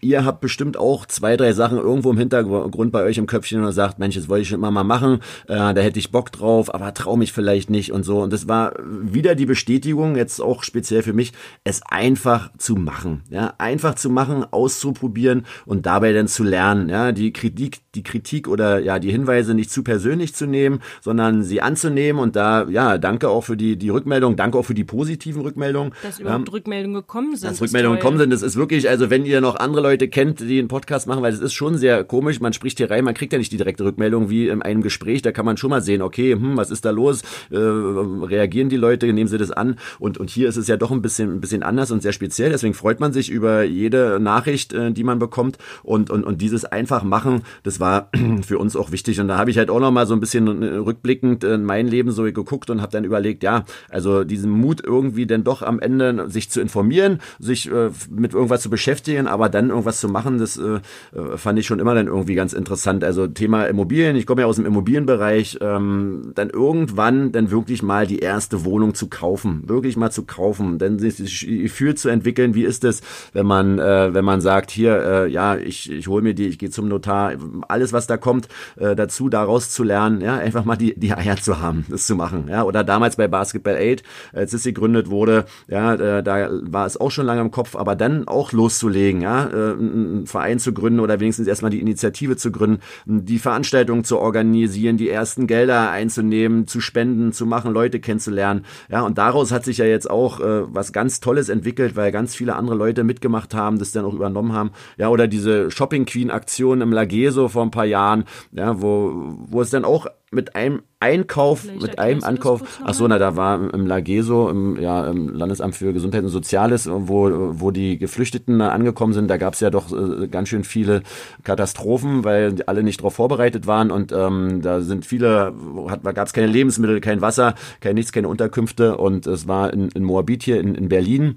ihr 0.00 0.24
habt 0.24 0.40
bestimmt 0.40 0.76
auch 0.76 1.06
zwei, 1.06 1.36
drei 1.36 1.52
Sachen 1.52 1.78
irgendwo 1.78 2.10
im 2.10 2.18
Hintergrund 2.18 2.90
bei 2.90 3.04
euch 3.04 3.18
im 3.18 3.28
Köpfchen 3.28 3.62
und 3.62 3.70
sagt, 3.70 4.00
Mensch, 4.00 4.16
das 4.16 4.28
wollte 4.28 4.42
ich 4.42 4.48
schon 4.48 4.58
immer 4.58 4.72
mal 4.72 4.82
machen, 4.82 5.20
äh, 5.46 5.72
da 5.72 5.76
hätte 5.76 6.00
ich 6.00 6.10
Bock 6.10 6.32
drauf, 6.32 6.74
aber 6.74 6.92
trau 6.94 7.16
mich 7.16 7.32
vielleicht 7.32 7.70
nicht 7.70 7.92
und 7.92 8.02
so. 8.02 8.20
Und 8.20 8.32
das 8.32 8.48
war 8.48 8.74
wieder 8.82 9.36
die 9.36 9.46
Bestätigung, 9.46 10.16
jetzt 10.16 10.40
auch 10.40 10.64
speziell 10.64 11.04
für 11.04 11.12
mich, 11.12 11.32
es 11.62 11.80
einfach 11.88 12.50
zu 12.58 12.74
machen. 12.74 13.22
Ja, 13.30 13.54
einfach 13.58 13.94
zu 13.94 14.10
machen, 14.10 14.44
auszuprobieren 14.50 15.46
und 15.64 15.86
dabei 15.86 16.12
dann 16.12 16.26
zu 16.26 16.42
lernen. 16.42 16.88
Ja, 16.88 17.12
die 17.12 17.32
Kritik, 17.32 17.82
die 17.94 18.02
Kritik 18.02 18.48
oder 18.48 18.80
ja 18.80 18.98
die 18.98 19.12
Hinweise 19.12 19.54
nicht 19.54 19.70
zu 19.70 19.84
persönlich 19.84 20.34
zu 20.34 20.46
nehmen, 20.46 20.80
sondern 21.00 21.44
sie 21.44 21.62
anzunehmen 21.62 22.15
geben 22.16 22.18
und 22.18 22.36
da, 22.36 22.66
ja, 22.68 22.98
danke 22.98 23.28
auch 23.28 23.42
für 23.42 23.56
die, 23.56 23.76
die 23.76 23.90
Rückmeldung, 23.90 24.36
danke 24.36 24.58
auch 24.58 24.64
für 24.64 24.74
die 24.74 24.84
positiven 24.84 25.42
Rückmeldungen. 25.42 25.92
Dass 26.02 26.18
überhaupt 26.18 26.48
ähm, 26.48 26.52
Rückmeldungen 26.52 26.94
gekommen 26.94 27.36
sind. 27.36 27.50
Dass 27.50 27.60
Rückmeldungen 27.60 27.98
gekommen 27.98 28.18
sind, 28.18 28.30
das 28.30 28.42
ist 28.42 28.56
wirklich, 28.56 28.88
also 28.88 29.10
wenn 29.10 29.24
ihr 29.24 29.40
noch 29.40 29.56
andere 29.56 29.82
Leute 29.82 30.08
kennt, 30.08 30.40
die 30.40 30.58
einen 30.58 30.68
Podcast 30.68 31.06
machen, 31.06 31.22
weil 31.22 31.32
das 31.32 31.40
ist 31.40 31.52
schon 31.52 31.78
sehr 31.78 32.04
komisch, 32.04 32.40
man 32.40 32.52
spricht 32.52 32.78
hier 32.78 32.90
rein, 32.90 33.04
man 33.04 33.14
kriegt 33.14 33.32
ja 33.32 33.38
nicht 33.38 33.52
die 33.52 33.56
direkte 33.56 33.84
Rückmeldung 33.84 34.30
wie 34.30 34.48
in 34.48 34.62
einem 34.62 34.82
Gespräch, 34.82 35.22
da 35.22 35.32
kann 35.32 35.44
man 35.44 35.56
schon 35.56 35.70
mal 35.70 35.82
sehen, 35.82 36.02
okay, 36.02 36.32
hm, 36.32 36.56
was 36.56 36.70
ist 36.70 36.84
da 36.84 36.90
los, 36.90 37.22
äh, 37.50 37.56
reagieren 37.56 38.68
die 38.68 38.76
Leute, 38.76 39.12
nehmen 39.12 39.28
sie 39.28 39.38
das 39.38 39.50
an 39.50 39.76
und, 39.98 40.18
und 40.18 40.30
hier 40.30 40.48
ist 40.48 40.56
es 40.56 40.66
ja 40.66 40.76
doch 40.76 40.90
ein 40.90 41.02
bisschen, 41.02 41.32
ein 41.32 41.40
bisschen 41.40 41.62
anders 41.62 41.90
und 41.90 42.02
sehr 42.02 42.12
speziell, 42.12 42.50
deswegen 42.50 42.74
freut 42.74 43.00
man 43.00 43.12
sich 43.12 43.30
über 43.30 43.62
jede 43.62 44.18
Nachricht, 44.20 44.72
äh, 44.72 44.92
die 44.92 45.04
man 45.04 45.18
bekommt 45.18 45.58
und, 45.82 46.10
und, 46.10 46.24
und 46.24 46.40
dieses 46.40 46.64
einfach 46.64 47.02
machen, 47.02 47.42
das 47.62 47.80
war 47.80 48.10
für 48.42 48.58
uns 48.58 48.76
auch 48.76 48.92
wichtig 48.92 49.20
und 49.20 49.28
da 49.28 49.38
habe 49.38 49.50
ich 49.50 49.58
halt 49.58 49.70
auch 49.70 49.80
noch 49.80 49.90
mal 49.90 50.06
so 50.06 50.14
ein 50.14 50.20
bisschen 50.20 50.62
äh, 50.62 50.66
rückblickend 50.76 51.44
in 51.44 51.64
mein 51.64 51.86
Leben 51.86 52.05
So 52.12 52.24
geguckt 52.24 52.70
und 52.70 52.80
habe 52.80 52.92
dann 52.92 53.04
überlegt, 53.04 53.42
ja, 53.42 53.64
also 53.88 54.24
diesen 54.24 54.50
Mut 54.50 54.82
irgendwie 54.84 55.26
denn 55.26 55.44
doch 55.44 55.62
am 55.62 55.80
Ende 55.80 56.28
sich 56.30 56.50
zu 56.50 56.60
informieren, 56.60 57.20
sich 57.38 57.70
äh, 57.70 57.90
mit 58.10 58.34
irgendwas 58.34 58.62
zu 58.62 58.70
beschäftigen, 58.70 59.26
aber 59.26 59.48
dann 59.48 59.70
irgendwas 59.70 60.00
zu 60.00 60.08
machen, 60.08 60.38
das 60.38 60.56
äh, 60.56 60.80
äh, 61.12 61.36
fand 61.36 61.58
ich 61.58 61.66
schon 61.66 61.78
immer 61.78 61.94
dann 61.94 62.06
irgendwie 62.06 62.34
ganz 62.34 62.52
interessant. 62.52 63.04
Also 63.04 63.26
Thema 63.26 63.64
Immobilien, 63.64 64.16
ich 64.16 64.26
komme 64.26 64.42
ja 64.42 64.46
aus 64.46 64.56
dem 64.56 64.66
Immobilienbereich, 64.66 65.58
ähm, 65.60 66.32
dann 66.34 66.50
irgendwann 66.50 67.32
dann 67.32 67.50
wirklich 67.50 67.82
mal 67.82 68.06
die 68.06 68.18
erste 68.18 68.64
Wohnung 68.64 68.94
zu 68.94 69.08
kaufen, 69.08 69.62
wirklich 69.66 69.96
mal 69.96 70.10
zu 70.10 70.24
kaufen, 70.24 70.78
dann 70.78 70.98
sich 70.98 71.16
das 71.16 71.30
Gefühl 71.40 71.94
zu 71.94 72.08
entwickeln, 72.08 72.54
wie 72.54 72.64
ist 72.64 72.84
es, 72.84 73.02
wenn 73.32 73.46
man 73.46 73.78
äh, 73.78 74.14
wenn 74.14 74.24
man 74.24 74.40
sagt, 74.40 74.70
hier, 74.70 75.02
äh, 75.02 75.30
ja, 75.30 75.56
ich, 75.56 75.90
ich 75.90 76.08
hole 76.08 76.22
mir 76.22 76.34
die, 76.34 76.46
ich 76.46 76.58
gehe 76.58 76.70
zum 76.70 76.88
Notar, 76.88 77.34
alles 77.68 77.92
was 77.92 78.06
da 78.06 78.16
kommt, 78.16 78.48
äh, 78.76 78.94
dazu 78.96 79.28
daraus 79.28 79.70
zu 79.70 79.84
lernen, 79.84 80.20
ja, 80.20 80.36
einfach 80.36 80.64
mal 80.64 80.76
die 80.76 80.98
die 80.98 81.12
Eier 81.12 81.36
zu 81.36 81.60
haben 81.60 81.85
das 81.88 82.06
zu 82.06 82.16
machen. 82.16 82.46
Ja, 82.48 82.64
oder 82.64 82.84
damals 82.84 83.16
bei 83.16 83.28
Basketball 83.28 83.76
8, 83.76 84.02
als 84.32 84.52
es 84.52 84.64
gegründet 84.64 85.10
wurde, 85.10 85.46
ja, 85.68 85.94
äh, 85.94 86.22
da 86.22 86.48
war 86.62 86.86
es 86.86 86.96
auch 86.96 87.10
schon 87.10 87.26
lange 87.26 87.40
im 87.40 87.50
Kopf, 87.50 87.76
aber 87.76 87.96
dann 87.96 88.28
auch 88.28 88.52
loszulegen, 88.52 89.20
ja, 89.20 89.46
äh, 89.46 89.72
einen 89.72 90.26
Verein 90.26 90.58
zu 90.58 90.72
gründen 90.72 91.00
oder 91.00 91.20
wenigstens 91.20 91.46
erstmal 91.46 91.70
die 91.70 91.80
Initiative 91.80 92.36
zu 92.36 92.50
gründen, 92.50 92.80
die 93.06 93.38
Veranstaltungen 93.38 94.04
zu 94.04 94.18
organisieren, 94.18 94.96
die 94.96 95.08
ersten 95.08 95.46
Gelder 95.46 95.90
einzunehmen, 95.90 96.66
zu 96.66 96.80
spenden, 96.80 97.32
zu 97.32 97.46
machen, 97.46 97.72
Leute 97.72 98.00
kennenzulernen. 98.00 98.64
Ja, 98.90 99.02
und 99.02 99.18
daraus 99.18 99.52
hat 99.52 99.64
sich 99.64 99.78
ja 99.78 99.84
jetzt 99.84 100.10
auch 100.10 100.40
äh, 100.40 100.62
was 100.74 100.92
ganz 100.92 101.20
Tolles 101.20 101.48
entwickelt, 101.48 101.96
weil 101.96 102.12
ganz 102.12 102.34
viele 102.34 102.56
andere 102.56 102.76
Leute 102.76 103.04
mitgemacht 103.04 103.54
haben, 103.54 103.78
das 103.78 103.92
dann 103.92 104.04
auch 104.04 104.14
übernommen 104.14 104.52
haben. 104.52 104.70
Ja, 104.96 105.08
oder 105.08 105.26
diese 105.26 105.70
Shopping 105.70 106.04
Queen 106.06 106.30
Aktion 106.30 106.80
im 106.80 106.92
Lageso 106.92 107.48
vor 107.48 107.62
ein 107.62 107.70
paar 107.70 107.84
Jahren, 107.84 108.24
ja, 108.52 108.80
wo, 108.80 109.36
wo 109.48 109.60
es 109.60 109.70
dann 109.70 109.84
auch 109.84 110.06
mit 110.32 110.56
einem 110.56 110.82
Einkauf, 110.98 111.60
Vielleicht 111.60 111.82
mit 111.82 111.98
einem 111.98 112.24
Ankauf, 112.24 112.80
ach 112.84 112.94
so, 112.94 113.06
na, 113.06 113.18
da 113.18 113.36
war 113.36 113.72
im 113.72 113.86
Lageso, 113.86 114.48
im, 114.48 114.80
ja, 114.80 115.06
im 115.06 115.28
Landesamt 115.28 115.76
für 115.76 115.92
Gesundheit 115.92 116.24
und 116.24 116.30
Soziales, 116.30 116.88
wo, 116.90 117.30
wo 117.60 117.70
die 117.70 117.96
Geflüchteten 117.96 118.60
angekommen 118.60 119.12
sind, 119.12 119.28
da 119.28 119.36
gab 119.36 119.54
es 119.54 119.60
ja 119.60 119.70
doch 119.70 119.92
äh, 119.92 120.26
ganz 120.26 120.48
schön 120.48 120.64
viele 120.64 121.02
Katastrophen, 121.44 122.24
weil 122.24 122.56
alle 122.66 122.82
nicht 122.82 123.00
darauf 123.00 123.14
vorbereitet 123.14 123.66
waren. 123.68 123.92
Und 123.92 124.10
ähm, 124.12 124.62
da 124.62 124.80
sind 124.80 125.06
viele, 125.06 125.54
gab 126.02 126.26
es 126.26 126.32
keine 126.32 126.48
Lebensmittel, 126.48 127.00
kein 127.00 127.20
Wasser, 127.20 127.54
kein 127.80 127.94
nichts, 127.94 128.10
keine 128.10 128.28
Unterkünfte. 128.28 128.96
Und 128.96 129.26
es 129.28 129.46
war 129.46 129.72
in, 129.72 129.90
in 129.90 130.02
Moabit 130.02 130.42
hier 130.42 130.58
in, 130.60 130.74
in 130.74 130.88
Berlin 130.88 131.36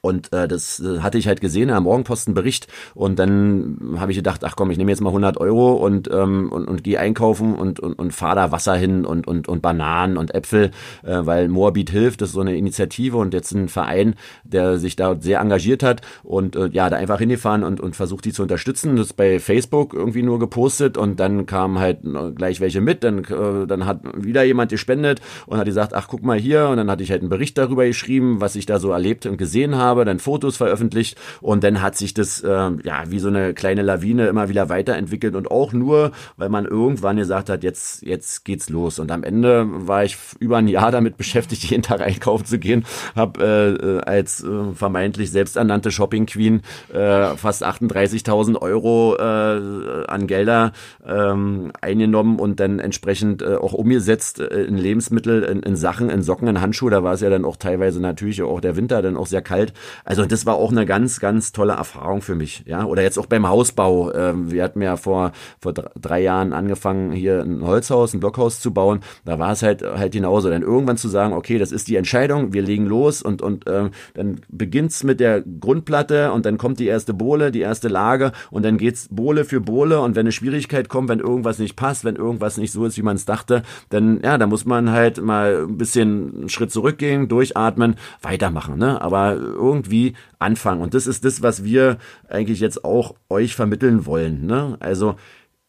und 0.00 0.32
äh, 0.32 0.46
das 0.46 0.80
äh, 0.80 1.00
hatte 1.00 1.18
ich 1.18 1.26
halt 1.26 1.40
gesehen 1.40 1.70
am 1.70 1.84
Morgenpostenbericht. 1.84 2.68
Und 2.94 3.18
dann 3.18 3.96
habe 3.98 4.12
ich 4.12 4.18
gedacht, 4.18 4.44
ach 4.44 4.54
komm, 4.56 4.70
ich 4.70 4.78
nehme 4.78 4.90
jetzt 4.90 5.00
mal 5.00 5.10
100 5.10 5.38
Euro 5.38 5.74
und 5.74 6.08
und, 6.08 6.50
und 6.50 6.84
gehe 6.84 6.98
einkaufen 6.98 7.54
und 7.54 7.80
und, 7.80 7.98
und 7.98 8.12
fahre 8.12 8.36
da 8.36 8.52
Wasser 8.52 8.74
hin 8.74 9.04
und 9.04 9.26
und 9.26 9.48
und 9.48 9.62
Bananen 9.62 10.16
und 10.16 10.34
Äpfel, 10.34 10.70
äh, 11.02 11.18
weil 11.22 11.48
Moabit 11.48 11.90
hilft, 11.90 12.20
das 12.20 12.30
ist 12.30 12.34
so 12.34 12.40
eine 12.40 12.56
Initiative 12.56 13.16
und 13.16 13.34
jetzt 13.34 13.52
ein 13.52 13.68
Verein, 13.68 14.14
der 14.44 14.78
sich 14.78 14.96
da 14.96 15.16
sehr 15.20 15.40
engagiert 15.40 15.82
hat. 15.82 16.02
Und 16.22 16.56
äh, 16.56 16.68
ja, 16.72 16.90
da 16.90 16.96
einfach 16.96 17.18
hingefahren 17.18 17.64
und 17.64 17.80
und 17.80 17.96
versucht 17.96 18.24
die 18.24 18.32
zu 18.32 18.42
unterstützen. 18.42 18.96
Das 18.96 19.12
bei 19.12 19.40
Facebook 19.40 19.94
irgendwie 19.94 20.22
nur 20.22 20.38
gepostet 20.38 20.96
und 20.96 21.18
dann 21.20 21.46
kamen 21.46 21.78
halt 21.78 21.98
gleich 22.36 22.60
welche 22.60 22.80
mit, 22.80 23.04
dann 23.04 23.24
äh, 23.24 23.66
dann 23.66 23.86
hat 23.86 24.00
wieder 24.14 24.44
jemand 24.44 24.70
gespendet 24.70 25.20
und 25.46 25.58
hat 25.58 25.66
gesagt, 25.66 25.94
ach 25.94 26.08
guck 26.08 26.22
mal 26.22 26.38
hier. 26.38 26.68
Und 26.68 26.76
dann 26.76 26.90
hatte 26.90 27.02
ich 27.02 27.10
halt 27.10 27.22
einen 27.22 27.30
Bericht 27.30 27.58
darüber 27.58 27.84
geschrieben, 27.84 28.40
was 28.40 28.54
ich 28.54 28.66
da 28.66 28.78
so 28.78 28.90
erlebt 28.90 29.26
und 29.26 29.38
gesehen 29.38 29.76
habe 29.76 29.77
habe, 29.78 30.04
dann 30.04 30.18
Fotos 30.18 30.56
veröffentlicht 30.56 31.18
und 31.40 31.64
dann 31.64 31.80
hat 31.80 31.96
sich 31.96 32.14
das 32.14 32.42
äh, 32.42 32.48
ja 32.48 33.04
wie 33.06 33.18
so 33.18 33.28
eine 33.28 33.54
kleine 33.54 33.82
Lawine 33.82 34.26
immer 34.28 34.48
wieder 34.48 34.68
weiterentwickelt 34.68 35.34
und 35.34 35.50
auch 35.50 35.72
nur, 35.72 36.12
weil 36.36 36.48
man 36.48 36.66
irgendwann 36.66 37.16
gesagt 37.16 37.48
hat, 37.48 37.62
jetzt 37.62 38.02
jetzt 38.02 38.44
geht's 38.44 38.68
los 38.68 38.98
und 38.98 39.10
am 39.10 39.24
Ende 39.24 39.66
war 39.68 40.04
ich 40.04 40.16
über 40.38 40.58
ein 40.58 40.68
Jahr 40.68 40.90
damit 40.90 41.16
beschäftigt, 41.16 41.64
jeden 41.70 41.82
Tag 41.82 42.00
einkaufen 42.00 42.44
zu 42.44 42.58
gehen, 42.58 42.84
habe 43.14 44.02
äh, 44.04 44.08
als 44.08 44.42
äh, 44.42 44.72
vermeintlich 44.74 45.30
selbsternannte 45.30 45.90
Shopping 45.90 46.26
Queen 46.26 46.62
äh, 46.92 47.36
fast 47.36 47.64
38.000 47.64 48.60
Euro 48.60 49.16
äh, 49.16 50.06
an 50.06 50.26
Gelder 50.26 50.72
ähm, 51.06 51.72
eingenommen 51.80 52.38
und 52.38 52.60
dann 52.60 52.78
entsprechend 52.78 53.42
äh, 53.42 53.56
auch 53.56 53.72
umgesetzt 53.72 54.40
äh, 54.40 54.64
in 54.64 54.76
Lebensmittel, 54.76 55.42
in, 55.42 55.62
in 55.62 55.76
Sachen, 55.76 56.10
in 56.10 56.22
Socken, 56.22 56.48
in 56.48 56.60
Handschuhe. 56.60 56.90
Da 56.90 57.02
war 57.02 57.14
es 57.14 57.20
ja 57.20 57.30
dann 57.30 57.44
auch 57.44 57.56
teilweise 57.56 58.00
natürlich 58.00 58.42
auch 58.42 58.60
der 58.60 58.76
Winter 58.76 59.02
dann 59.02 59.16
auch 59.16 59.26
sehr 59.26 59.42
kalt. 59.42 59.67
Also 60.04 60.24
das 60.26 60.46
war 60.46 60.54
auch 60.54 60.70
eine 60.70 60.86
ganz, 60.86 61.20
ganz 61.20 61.52
tolle 61.52 61.74
Erfahrung 61.74 62.22
für 62.22 62.34
mich. 62.34 62.64
Ja, 62.66 62.84
oder 62.84 63.02
jetzt 63.02 63.18
auch 63.18 63.26
beim 63.26 63.48
Hausbau. 63.48 64.12
Ähm, 64.12 64.50
wir 64.50 64.62
hatten 64.62 64.82
ja 64.82 64.96
vor 64.96 65.32
vor 65.60 65.72
drei 65.72 66.20
Jahren 66.20 66.52
angefangen, 66.52 67.12
hier 67.12 67.40
ein 67.42 67.64
Holzhaus, 67.64 68.14
ein 68.14 68.20
Blockhaus 68.20 68.60
zu 68.60 68.72
bauen. 68.72 69.00
Da 69.24 69.38
war 69.38 69.52
es 69.52 69.62
halt 69.62 69.82
halt 69.82 70.12
genauso. 70.12 70.50
Dann 70.50 70.62
irgendwann 70.62 70.96
zu 70.96 71.08
sagen, 71.08 71.32
okay, 71.32 71.58
das 71.58 71.72
ist 71.72 71.88
die 71.88 71.96
Entscheidung, 71.96 72.52
wir 72.52 72.62
legen 72.62 72.86
los 72.86 73.22
und 73.22 73.42
und 73.42 73.64
ähm, 73.68 73.90
dann 74.14 74.40
beginnt's 74.48 75.04
mit 75.04 75.20
der 75.20 75.42
Grundplatte 75.42 76.32
und 76.32 76.46
dann 76.46 76.58
kommt 76.58 76.78
die 76.78 76.86
erste 76.86 77.14
Bohle, 77.14 77.50
die 77.50 77.60
erste 77.60 77.88
Lage 77.88 78.32
und 78.50 78.64
dann 78.64 78.78
geht's 78.78 79.08
Bohle 79.10 79.44
für 79.44 79.60
Bohle 79.60 80.00
und 80.00 80.16
wenn 80.16 80.26
eine 80.26 80.32
Schwierigkeit 80.32 80.88
kommt, 80.88 81.08
wenn 81.08 81.20
irgendwas 81.20 81.58
nicht 81.58 81.76
passt, 81.76 82.04
wenn 82.04 82.16
irgendwas 82.16 82.56
nicht 82.56 82.72
so 82.72 82.84
ist, 82.84 82.96
wie 82.96 83.02
man 83.02 83.16
es 83.16 83.24
dachte, 83.24 83.62
dann 83.90 84.20
ja, 84.22 84.38
da 84.38 84.46
muss 84.46 84.64
man 84.64 84.90
halt 84.90 85.20
mal 85.22 85.66
ein 85.68 85.78
bisschen 85.78 86.34
einen 86.34 86.48
Schritt 86.48 86.72
zurückgehen, 86.72 87.28
durchatmen, 87.28 87.96
weitermachen. 88.22 88.78
Ne? 88.78 89.00
Aber 89.00 89.36
irgendwie 89.58 90.14
anfangen. 90.38 90.80
Und 90.80 90.94
das 90.94 91.06
ist 91.06 91.24
das, 91.24 91.42
was 91.42 91.64
wir 91.64 91.98
eigentlich 92.28 92.60
jetzt 92.60 92.84
auch 92.84 93.14
euch 93.28 93.54
vermitteln 93.54 94.06
wollen. 94.06 94.46
Ne? 94.46 94.76
Also 94.80 95.16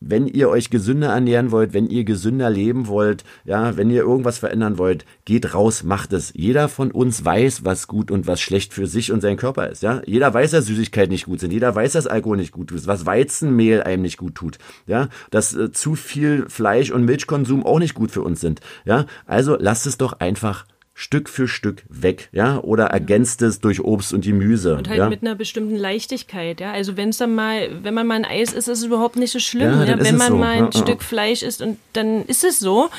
wenn 0.01 0.27
ihr 0.27 0.49
euch 0.49 0.69
gesünder 0.69 1.09
ernähren 1.09 1.51
wollt, 1.51 1.73
wenn 1.73 1.87
ihr 1.87 2.05
gesünder 2.05 2.49
leben 2.49 2.87
wollt, 2.87 3.23
ja, 3.43 3.75
wenn 3.75 3.89
ihr 3.89 4.01
irgendwas 4.01 4.37
verändern 4.37 4.77
wollt, 4.77 5.05
geht 5.25 5.53
raus, 5.53 5.83
macht 5.83 6.13
es. 6.13 6.31
Jeder 6.33 6.69
von 6.69 6.91
uns 6.91 7.25
weiß, 7.25 7.65
was 7.65 7.87
gut 7.87 8.09
und 8.09 8.25
was 8.25 8.39
schlecht 8.39 8.73
für 8.73 8.87
sich 8.87 9.11
und 9.11 9.21
seinen 9.21 9.37
Körper 9.37 9.67
ist, 9.67 9.83
ja. 9.83 10.01
Jeder 10.05 10.33
weiß, 10.33 10.51
dass 10.51 10.67
Süßigkeiten 10.67 11.11
nicht 11.11 11.25
gut 11.25 11.41
sind. 11.41 11.51
Jeder 11.51 11.75
weiß, 11.75 11.93
dass 11.93 12.07
Alkohol 12.07 12.37
nicht 12.37 12.53
gut 12.53 12.71
ist, 12.71 12.87
was 12.87 13.05
Weizenmehl 13.05 13.83
einem 13.83 14.03
nicht 14.03 14.17
gut 14.17 14.35
tut, 14.35 14.57
ja. 14.87 15.09
Dass 15.31 15.53
äh, 15.53 15.71
zu 15.71 15.95
viel 15.95 16.45
Fleisch 16.47 16.91
und 16.91 17.03
Milchkonsum 17.03 17.65
auch 17.65 17.79
nicht 17.79 17.93
gut 17.93 18.11
für 18.11 18.21
uns 18.21 18.39
sind, 18.39 18.61
ja. 18.85 19.05
Also 19.25 19.57
lasst 19.59 19.85
es 19.85 19.97
doch 19.97 20.13
einfach 20.19 20.65
Stück 21.01 21.29
für 21.29 21.47
Stück 21.47 21.83
weg, 21.87 22.27
ja, 22.33 22.59
oder 22.59 22.87
ergänzt 22.87 23.41
es 23.41 23.61
durch 23.61 23.79
Obst 23.79 24.13
und 24.13 24.25
Gemüse. 24.25 24.75
Und 24.75 24.89
halt 24.89 24.97
ja? 24.99 25.07
mit 25.07 25.21
einer 25.21 25.33
bestimmten 25.33 25.77
Leichtigkeit, 25.77 26.59
ja. 26.59 26.73
Also 26.73 26.97
wenn 26.97 27.07
es 27.07 27.17
dann 27.19 27.33
mal, 27.33 27.69
wenn 27.83 27.93
man 27.93 28.05
mal 28.05 28.15
ein 28.15 28.25
Eis 28.25 28.51
isst, 28.51 28.67
ist 28.67 28.79
es 28.79 28.83
überhaupt 28.83 29.15
nicht 29.15 29.31
so 29.31 29.39
schlimm, 29.39 29.79
ja. 29.79 29.85
ja? 29.85 29.97
Wenn 29.97 30.17
man 30.17 30.27
so. 30.27 30.35
mal 30.35 30.57
ein 30.57 30.69
ja, 30.73 30.77
Stück 30.81 31.01
Fleisch 31.01 31.41
isst 31.41 31.61
und 31.61 31.77
dann 31.93 32.25
ist 32.25 32.43
es 32.43 32.59
so. 32.59 32.89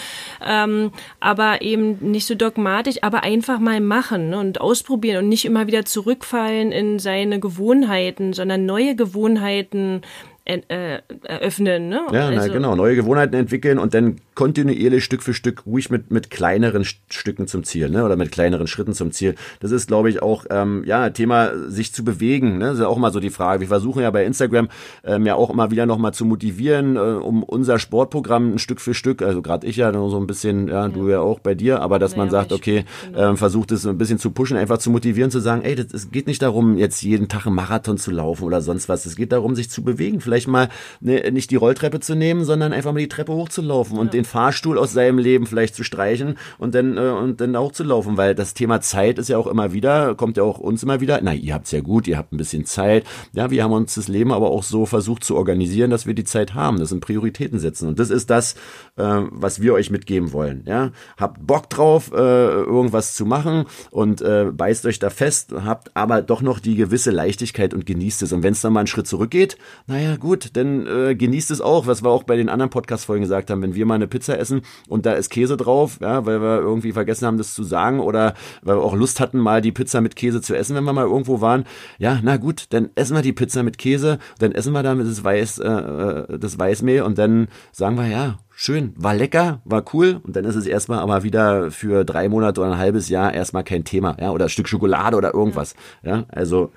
Ähm, 0.43 0.93
aber 1.21 1.61
eben 1.61 1.99
nicht 2.01 2.27
so 2.27 2.35
dogmatisch, 2.35 3.03
aber 3.03 3.23
einfach 3.23 3.59
mal 3.59 3.83
machen 3.83 4.31
ne? 4.31 4.39
und 4.39 4.63
ausprobieren 4.63 5.25
und 5.25 5.29
nicht 5.29 5.45
immer 5.45 5.67
wieder 5.67 5.85
zurückfallen 5.85 6.73
in 6.73 7.01
seine 7.01 7.39
Gewohnheiten, 7.39 8.33
sondern 8.33 8.65
neue 8.65 8.97
Gewohnheiten 8.97 10.01
äh, 10.47 11.01
eröffnen. 11.25 11.89
Ne? 11.89 12.01
Ja, 12.13 12.29
also, 12.29 12.47
na, 12.47 12.53
genau, 12.53 12.75
neue 12.75 12.97
Gewohnheiten 12.97 13.35
entwickeln 13.35 13.79
und 13.79 13.95
dann 13.95 14.17
kontinuierlich 14.41 15.05
Stück 15.05 15.23
für 15.23 15.35
Stück 15.35 15.67
ruhig 15.67 15.91
mit, 15.91 16.11
mit 16.11 16.31
kleineren 16.31 16.87
Stücken 16.87 17.47
zum 17.47 17.63
Ziel, 17.63 17.91
ne? 17.91 18.07
Oder 18.07 18.17
mit 18.17 18.33
kleineren 18.33 18.67
Schritten 18.67 18.95
zum 18.95 19.13
Ziel. 19.13 19.35
Das 19.61 19.71
ist, 19.71 19.89
glaube 19.89 20.09
ich, 20.09 20.23
auch 20.23 20.47
ähm, 20.49 20.83
ja 20.87 21.11
Thema, 21.11 21.51
sich 21.69 21.93
zu 21.93 22.05
bewegen. 22.05 22.57
Ne? 22.57 22.65
Das 22.65 22.75
ist 22.77 22.81
ja 22.81 22.89
auch 22.89 22.97
mal 22.97 23.13
so 23.13 23.21
die 23.21 23.29
Frage. 23.29 23.61
Wir 23.61 23.69
versuchen 23.69 24.01
ja 24.01 24.11
bei 24.11 24.25
Instagram 24.25 24.69
ähm, 25.05 25.27
ja 25.27 25.35
auch 25.35 25.51
immer 25.51 25.71
wieder 25.71 25.85
nochmal 25.85 26.15
zu 26.15 26.25
motivieren, 26.25 26.97
äh, 26.97 27.01
um 27.01 27.43
unser 27.43 27.79
Sportprogramm 27.79 28.55
ein 28.55 28.59
Stück 28.59 28.81
für 28.81 28.95
Stück, 28.95 29.21
also 29.21 29.43
gerade 29.43 29.67
ich 29.67 29.77
ja 29.77 29.93
so 29.93 30.17
ein 30.17 30.27
bisschen, 30.27 30.69
ja, 30.69 30.89
du 30.89 31.11
ja 31.11 31.21
auch 31.21 31.41
bei 31.41 31.55
dir, 31.55 31.83
aber 31.83 31.99
dass 31.99 32.13
naja, 32.13 32.23
man 32.23 32.31
sagt, 32.31 32.53
okay, 32.53 32.87
genau. 33.13 33.33
ähm, 33.33 33.37
versucht 33.37 33.73
es 33.73 33.87
ein 33.87 33.99
bisschen 33.99 34.19
zu 34.19 34.31
pushen, 34.31 34.57
einfach 34.57 34.79
zu 34.79 34.91
motivieren, 34.91 35.31
zu 35.31 35.41
sagen, 35.41 35.61
ey, 35.65 35.75
das, 35.75 35.93
es 35.93 36.11
geht 36.11 36.27
nicht 36.27 36.41
darum, 36.41 36.79
jetzt 36.79 37.03
jeden 37.03 37.29
Tag 37.29 37.45
einen 37.45 37.57
Marathon 37.57 37.99
zu 37.99 38.11
laufen 38.11 38.45
oder 38.45 38.63
sonst 38.63 38.89
was. 38.89 39.05
Es 39.05 39.17
geht 39.17 39.33
darum, 39.33 39.55
sich 39.55 39.69
zu 39.69 39.85
bewegen. 39.85 40.23
Vielleicht 40.23 40.49
mal 40.49 40.71
ne, 41.03 41.31
nicht 41.31 41.51
die 41.51 41.57
Rolltreppe 41.57 42.01
zu 42.01 42.15
nehmen, 42.15 42.47
sondern 42.47 42.73
einfach 42.73 42.95
mal 42.95 43.01
die 43.01 43.09
Treppe 43.09 43.35
hochzulaufen 43.35 43.97
ja. 43.97 44.01
und 44.01 44.15
den 44.15 44.25
Fahrstuhl 44.31 44.79
aus 44.79 44.93
seinem 44.93 45.19
Leben 45.19 45.47
vielleicht 45.47 45.75
zu 45.75 45.85
streichen 45.85 46.39
und 46.59 46.75
dann 46.75 46.97
äh, 46.97 47.01
und 47.01 47.41
dann 47.41 47.57
auch 47.57 47.73
zu 47.73 47.85
laufen, 47.85 48.17
weil 48.17 48.35
das 48.35 48.55
Thema 48.55 48.81
Zeit 48.81 49.19
ist 49.19 49.29
ja 49.29 49.37
auch 49.37 49.47
immer 49.47 49.73
wieder, 49.73 50.15
kommt 50.15 50.37
ja 50.37 50.43
auch 50.45 50.59
uns 50.59 50.83
immer 50.83 51.01
wieder. 51.01 51.21
Na, 51.23 51.35
ihr 51.35 51.53
habt's 51.53 51.73
ja 51.73 51.81
gut, 51.81 52.07
ihr 52.07 52.17
habt 52.17 52.33
ein 52.33 52.37
bisschen 52.37 52.65
Zeit. 52.65 53.05
Ja, 53.33 53.51
wir 53.51 53.65
haben 53.65 53.73
uns 53.73 53.95
das 53.97 54.09
Leben 54.09 54.33
aber 54.33 54.51
auch 54.51 54.63
so 54.63 54.87
versucht 54.87 55.25
zu 55.25 55.37
organisieren, 55.37 55.91
dass 55.91 56.07
wir 56.07 56.15
die 56.15 56.25
Zeit 56.25 56.55
haben. 56.55 56.79
Das 56.79 56.91
sind 56.91 57.01
Prioritäten 57.01 57.59
setzen 57.59 57.89
und 57.89 57.99
das 57.99 58.11
ist 58.11 58.31
das, 58.31 58.55
äh, 58.97 59.23
was 59.31 59.61
wir 59.61 59.75
euch 59.75 59.91
mitgeben 59.91 60.33
wollen. 60.33 60.63
Ja, 60.67 60.93
habt 61.17 61.45
Bock 61.47 61.69
drauf, 61.69 62.13
äh, 62.13 62.17
irgendwas 62.17 63.15
zu 63.15 63.27
machen 63.27 63.65
und 63.91 64.23
äh, 64.23 64.47
beißt 64.53 64.87
euch 64.87 64.99
da 64.99 65.11
fest, 65.11 65.53
habt 65.65 65.97
aber 65.97 66.23
doch 66.23 66.43
noch 66.43 66.61
die 66.61 66.77
gewisse 66.77 67.11
Leichtigkeit 67.11 67.75
und 67.75 67.87
genießt 67.87 68.23
es. 68.23 68.33
Und 68.33 68.43
wenn 68.43 68.53
es 68.53 68.61
dann 68.61 68.73
mal 68.73 68.81
einen 68.81 68.87
Schritt 68.87 69.07
zurückgeht, 69.07 69.59
naja, 69.87 70.17
gut, 70.17 70.51
dann 70.57 70.87
äh, 70.87 71.15
genießt 71.17 71.51
es 71.51 71.61
auch, 71.61 71.87
was 71.87 72.03
wir 72.05 72.11
auch 72.11 72.23
bei 72.23 72.37
den 72.37 72.49
anderen 72.49 72.71
Podcast-Folgen 72.71 73.23
gesagt 73.23 73.51
haben, 73.51 73.63
wenn 73.63 73.75
wir 73.75 73.87
mal 73.87 73.95
eine 73.95 74.07
Pizza 74.07 74.20
essen 74.29 74.63
und 74.89 75.07
da 75.07 75.13
ist 75.13 75.31
Käse 75.31 75.57
drauf, 75.57 75.99
ja, 76.01 76.27
weil 76.27 76.41
wir 76.41 76.59
irgendwie 76.61 76.93
vergessen 76.93 77.27
haben, 77.27 77.39
das 77.39 77.55
zu 77.55 77.65
sagen 77.65 78.01
oder 78.01 78.35
weil 78.63 78.77
wir 78.77 78.83
auch 78.83 78.95
Lust 78.95 79.21
hatten, 79.21 79.39
mal 79.39 79.61
die 79.61 79.73
Pizza 79.73 80.01
mit 80.01 80.17
Käse 80.17 80.41
zu 80.41 80.57
essen, 80.57 80.77
wenn 80.77 80.85
wir 80.85 80.93
mal 80.93 81.07
irgendwo 81.07 81.41
waren. 81.41 81.65
Ja, 81.99 82.21
na 82.23 82.37
gut, 82.37 82.67
dann 82.71 82.91
essen 82.95 83.17
wir 83.17 83.23
die 83.23 83.33
Pizza 83.33 83.63
mit 83.63 83.79
Käse, 83.79 84.19
dann 84.39 84.53
essen 84.53 84.73
wir 84.73 84.83
damit 84.83 85.07
das 85.07 85.25
Weiß, 85.25 85.59
äh, 85.59 85.69
äh 85.69 86.39
das 86.39 86.59
Weißmehl 86.59 87.03
und 87.03 87.19
dann 87.19 87.49
sagen 87.73 87.97
wir, 87.97 88.07
ja, 88.07 88.39
schön, 88.55 88.93
war 88.97 89.15
lecker, 89.15 89.61
war 89.65 89.85
cool 89.95 90.21
und 90.23 90.37
dann 90.37 90.45
ist 90.45 90.57
es 90.57 90.67
erstmal 90.67 90.99
aber 90.99 91.23
wieder 91.23 91.71
für 91.71 92.05
drei 92.05 92.29
Monate 92.29 92.61
oder 92.61 92.73
ein 92.73 92.79
halbes 92.79 93.09
Jahr 93.09 93.33
erstmal 93.33 93.65
kein 93.65 93.85
Thema, 93.85 94.17
ja, 94.21 94.31
oder 94.31 94.47
ein 94.47 94.51
Stück 94.51 94.69
Schokolade 94.69 95.17
oder 95.17 95.35
irgendwas, 95.35 95.75
ja 96.03 96.25
also 96.29 96.73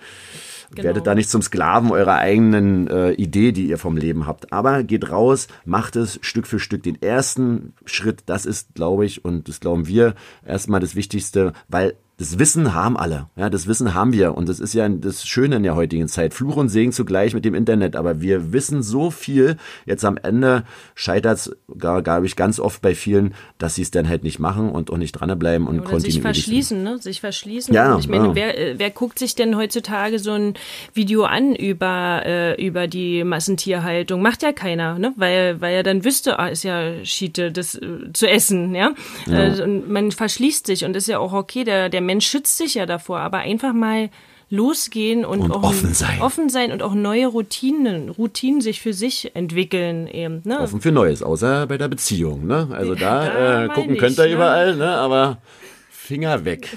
Genau. 0.75 0.85
Werdet 0.85 1.07
da 1.07 1.15
nicht 1.15 1.29
zum 1.29 1.41
Sklaven 1.41 1.91
eurer 1.91 2.17
eigenen 2.17 2.87
äh, 2.87 3.11
Idee, 3.11 3.51
die 3.51 3.67
ihr 3.67 3.77
vom 3.77 3.97
Leben 3.97 4.25
habt. 4.25 4.51
Aber 4.51 4.83
geht 4.83 5.09
raus, 5.11 5.47
macht 5.65 5.95
es 5.95 6.19
Stück 6.21 6.47
für 6.47 6.59
Stück. 6.59 6.83
Den 6.83 7.01
ersten 7.01 7.73
Schritt, 7.85 8.23
das 8.25 8.45
ist, 8.45 8.73
glaube 8.73 9.05
ich, 9.05 9.23
und 9.23 9.47
das 9.47 9.59
glauben 9.59 9.87
wir, 9.87 10.15
erstmal 10.45 10.79
das 10.79 10.95
Wichtigste, 10.95 11.53
weil 11.67 11.95
das 12.17 12.37
Wissen 12.37 12.75
haben 12.75 12.95
alle. 12.95 13.27
Ja, 13.35 13.49
das 13.49 13.65
Wissen 13.65 13.95
haben 13.95 14.13
wir. 14.13 14.35
Und 14.35 14.47
das 14.47 14.59
ist 14.59 14.75
ja 14.75 14.87
das 14.87 15.27
Schöne 15.27 15.55
in 15.55 15.63
der 15.63 15.75
heutigen 15.75 16.07
Zeit. 16.07 16.35
Fluch 16.35 16.57
und 16.57 16.69
Segen 16.69 16.91
zugleich 16.91 17.33
mit 17.33 17.43
dem 17.43 17.55
Internet. 17.55 17.95
Aber 17.95 18.21
wir 18.21 18.53
wissen 18.53 18.83
so 18.83 19.09
viel. 19.09 19.57
Jetzt 19.87 20.05
am 20.05 20.17
Ende 20.17 20.63
scheitert 20.93 21.39
es, 21.39 21.55
glaube 21.75 22.25
ich, 22.27 22.35
ganz 22.35 22.59
oft 22.59 22.83
bei 22.83 22.93
vielen, 22.93 23.33
dass 23.57 23.75
sie 23.75 23.81
es 23.81 23.89
dann 23.89 24.07
halt 24.07 24.23
nicht 24.23 24.37
machen 24.37 24.69
und 24.69 24.91
auch 24.91 24.97
nicht 24.97 25.13
dranbleiben 25.13 25.65
und 25.65 25.79
Oder 25.79 25.89
kontinuierlich. 25.89 26.13
Sich 26.13 26.21
verschließen, 26.21 26.83
ne? 26.83 26.99
Sich 26.99 27.19
verschließen. 27.19 27.73
Ja, 27.73 27.97
ich 27.97 28.07
meine, 28.07 28.27
ja. 28.27 28.35
wer, 28.35 28.59
äh, 28.59 28.75
wer 28.77 28.91
guckt 28.91 29.17
sich 29.17 29.33
denn 29.33 29.57
heutzutage 29.57 30.19
so 30.19 30.33
ein 30.33 30.53
Video 30.93 31.23
an 31.23 31.55
über, 31.55 32.21
äh, 32.25 32.63
über 32.63 32.87
die 32.87 33.23
Massentierhaltung? 33.23 34.21
Macht 34.21 34.43
ja 34.43 34.51
keiner, 34.51 34.99
ne? 34.99 35.13
Weil, 35.15 35.59
weil 35.61 35.73
er 35.73 35.83
dann 35.83 36.05
wüsste, 36.05 36.37
ah, 36.37 36.47
ist 36.47 36.63
ja 36.63 37.03
Schiete, 37.03 37.51
das 37.51 37.73
äh, 37.73 38.13
zu 38.13 38.29
essen, 38.29 38.75
ja. 38.75 38.93
ja. 39.25 39.55
Äh, 39.55 39.63
und 39.63 39.89
man 39.89 40.11
verschließt 40.11 40.67
sich 40.67 40.85
und 40.85 40.95
ist 40.95 41.07
ja 41.07 41.17
auch 41.17 41.33
okay, 41.33 41.63
der, 41.63 41.89
der 41.89 42.02
Mensch 42.05 42.27
schützt 42.27 42.57
sich 42.57 42.75
ja 42.75 42.85
davor, 42.85 43.19
aber 43.19 43.39
einfach 43.39 43.73
mal 43.73 44.09
losgehen 44.49 45.25
und, 45.25 45.41
und 45.41 45.51
auch 45.51 45.63
offen 45.63 45.93
sein. 45.93 46.21
offen 46.21 46.49
sein 46.49 46.71
und 46.71 46.83
auch 46.83 46.93
neue 46.93 47.25
Routinen, 47.25 48.09
Routinen 48.09 48.61
sich 48.61 48.81
für 48.81 48.93
sich 48.93 49.35
entwickeln 49.35 50.07
eben. 50.07 50.41
Ne? 50.43 50.59
Offen 50.59 50.79
für 50.79 50.91
Neues, 50.91 51.23
außer 51.23 51.65
bei 51.65 51.77
der 51.77 51.87
Beziehung. 51.87 52.45
Ne? 52.45 52.67
Also 52.71 52.93
da, 52.93 53.25
da 53.33 53.65
äh, 53.65 53.67
gucken 53.69 53.93
ich, 53.95 53.99
könnt 53.99 54.17
ihr 54.19 54.25
ne? 54.25 54.33
überall, 54.33 54.75
ne? 54.75 54.91
aber 54.91 55.39
Finger 56.03 56.43
weg. 56.43 56.69